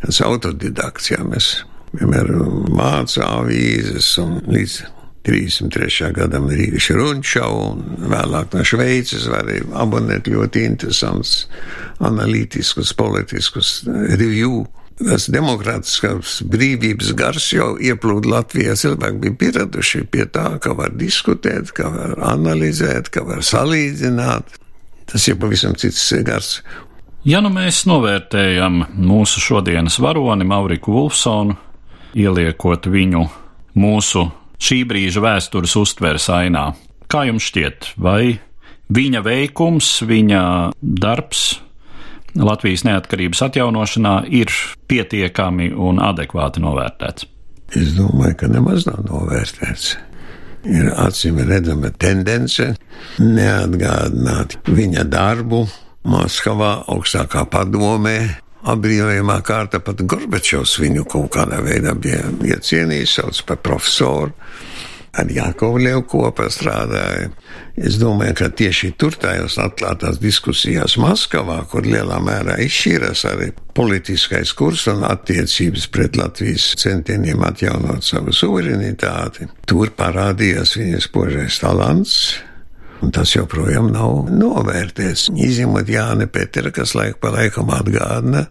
Es 0.09 0.19
autodidakts, 0.25 1.13
jā, 1.13 1.23
mēs 1.23 1.53
vienmēr 1.95 2.33
mācām 2.75 3.47
avīzes 3.47 4.11
un 4.23 4.41
līdz 4.51 4.81
33. 5.27 6.13
gadam 6.15 6.47
Rīgas 6.51 6.87
Runčau 6.95 7.55
un 7.73 7.81
vēlāk 8.11 8.53
no 8.55 8.63
Šveices 8.67 9.27
varēja 9.31 9.67
abonēt 9.83 10.31
ļoti 10.31 10.63
interesants 10.67 11.49
analītiskus, 11.99 12.93
politiskus 12.99 13.81
review 13.87 14.65
tas 15.01 15.29
demokrātiskās 15.33 16.41
brīvības 16.49 17.13
gars 17.19 17.51
jau 17.53 17.75
ieplūda 17.77 18.31
Latvijā. 18.33 18.77
Cilvēki 18.79 19.23
bija 19.23 19.39
pieraduši 19.43 20.05
pie 20.11 20.27
tā, 20.33 20.57
ka 20.63 20.73
var 20.79 20.95
diskutēt, 20.97 21.73
ka 21.77 21.91
var 21.93 22.17
analizēt, 22.33 23.11
ka 23.13 23.25
var 23.27 23.45
salīdzināt. 23.45 24.57
Tas 25.07 25.29
ir 25.29 25.39
pavisam 25.41 25.77
cits 25.79 26.09
gars. 26.27 26.61
Ja 27.27 27.41
nu 27.43 27.51
mēs 27.51 27.85
novērtējam 27.91 28.85
mūsu 29.03 29.43
šodienas 29.43 29.99
varoni 30.03 30.47
Mauriku 30.47 30.95
Vulfsonu, 30.95 31.57
ieliekot 32.17 32.87
viņu 32.87 33.25
mūsu 33.77 34.29
šī 34.63 34.85
brīža 34.89 35.23
vēstures 35.25 35.75
uztveres 35.79 36.29
ainā, 36.33 36.71
kā 37.11 37.27
jums 37.29 37.51
šķiet, 37.51 37.93
vai 37.99 38.39
viņa 38.95 39.23
veikums, 39.27 39.91
viņa 40.07 40.43
darbs 40.81 41.49
Latvijas 42.37 42.85
neatkarības 42.85 43.43
atjaunošanā 43.49 44.17
ir 44.35 44.53
pietiekami 44.91 45.71
un 45.73 46.01
adekvāti 46.03 46.61
novērtēts? 46.65 47.29
Es 47.77 47.95
domāju, 47.97 48.37
ka 48.43 48.51
nemaz 48.53 48.87
nav 48.87 49.03
novērtēts. 49.09 49.97
Ir 50.67 50.91
acīm 50.99 51.39
redzama 51.47 51.93
tendence 51.95 52.73
neatgādināt 53.23 54.59
viņa 54.67 55.05
darbu 55.11 55.65
Maskavā, 56.07 56.85
augstākā 56.91 57.45
padomē, 57.51 58.19
apbrīnojamā 58.67 59.41
kārta 59.47 59.81
pat 59.83 60.03
Gorbačovs 60.07 60.77
viņu 60.83 61.07
kaut 61.11 61.33
kādā 61.35 61.59
veidā 61.65 61.95
bija, 61.99 62.29
bija 62.41 62.61
cienījis, 62.63 63.17
sauc 63.19 63.41
par 63.49 63.63
profesoru. 63.67 64.35
Ar 65.17 65.31
Jākovļevu 65.33 66.03
kopā 66.13 66.51
strādāja. 66.53 67.31
Es 67.77 67.97
domāju, 68.01 68.35
ka 68.37 68.49
tieši 68.57 68.91
tur 69.01 69.17
tajās 69.21 69.57
atklātās 69.61 70.19
diskusijās 70.21 70.97
Maskavā, 71.01 71.63
kur 71.71 71.89
lielā 71.89 72.19
mērā 72.25 72.59
izšķīrās 72.65 73.25
arī 73.31 73.51
politiskais 73.77 74.53
kurs 74.57 74.87
un 74.93 75.05
attiecības 75.09 75.87
pret 75.93 76.17
Latvijas 76.21 76.75
centieniem 76.81 77.45
atjaunot 77.49 78.05
savu 78.05 78.33
suverenitāti, 78.37 79.49
tur 79.69 79.93
parādījās 79.97 80.77
viņas 80.81 81.09
spožais 81.11 81.63
talants, 81.65 82.21
Un 83.05 83.13
tas 83.13 83.35
joprojām 83.35 83.91
nav 83.93 84.31
novērtēts. 84.33 85.29
Izņemot 85.37 85.91
Jāni 85.93 86.29
Petera, 86.33 86.73
kas 86.75 86.95
laiku 86.97 87.21
pa 87.23 87.33
laikam 87.35 87.69
atgādina, 87.75 88.47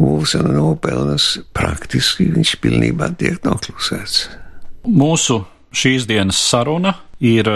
mūsu 0.00 0.42
nopelnas 0.46 1.36
praktiski 1.56 2.30
viņš 2.34 2.56
pilnībā 2.64 3.12
tiek 3.20 3.38
noklusēts. 3.46 4.24
Mūsu 4.90 5.42
šīs 5.72 6.06
dienas 6.10 6.38
saruna 6.40 6.94
ir, 7.20 7.48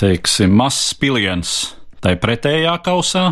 teiksim, 0.00 0.52
mazs 0.56 0.94
piliens 1.00 1.56
tai 2.04 2.16
pretējā 2.20 2.76
kausā, 2.84 3.26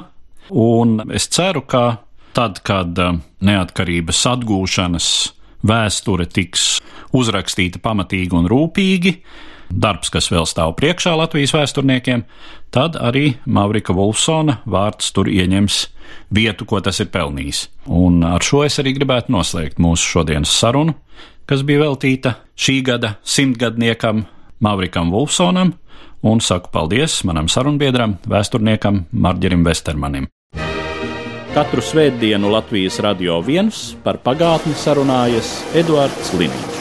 un 0.50 1.00
es 1.14 1.28
ceru, 1.32 1.62
ka 1.68 2.00
tad, 2.34 2.60
kad 2.66 2.98
neatkarības 3.44 4.24
atgūšanas 4.32 5.08
vēsture 5.64 6.26
tiks 6.28 6.78
uzrakstīta 7.14 7.80
pamatīgi 7.84 8.34
un 8.36 8.48
rūpīgi, 8.50 9.14
darbs, 9.70 10.10
kas 10.12 10.28
vēl 10.32 10.46
stāv 10.48 10.74
priekšā 10.78 11.14
Latvijas 11.16 11.54
vēsturniekiem, 11.54 12.24
tad 12.74 12.98
arī 13.00 13.36
Mavrika 13.46 13.94
Vulfsona 13.96 14.58
vārds 14.66 15.12
tur 15.14 15.30
ieņems 15.30 15.78
vietu, 16.34 16.66
ko 16.68 16.80
tas 16.84 17.00
ir 17.00 17.10
pelnījis. 17.14 17.68
Un 17.86 18.22
ar 18.26 18.44
šo 18.44 18.64
es 18.66 18.78
arī 18.82 18.94
gribētu 18.98 19.32
noslēgt 19.34 19.80
mūsu 19.82 20.16
šodienas 20.16 20.52
sarunu, 20.52 20.96
kas 21.46 21.64
bija 21.66 21.84
veltīta 21.84 22.36
šī 22.56 22.80
gada 22.86 23.14
simtgadniekam 23.24 24.24
Mavrikam 24.64 25.10
Vulfsonam, 25.12 25.74
un 26.24 26.40
saku 26.40 26.70
paldies 26.72 27.20
manam 27.28 27.50
sarunbiedram, 27.52 28.18
vēsturniekam 28.28 29.04
Marģerim 29.12 29.64
Vestermanim. 29.66 30.28
Katru 31.54 31.84
svētdienu 31.84 32.50
Latvijas 32.50 32.98
radio 33.04 33.38
viens 33.44 33.92
par 34.02 34.18
pagātni 34.24 34.74
sarunājas 34.74 35.60
Eduards 35.78 36.34
Līniju. 36.34 36.73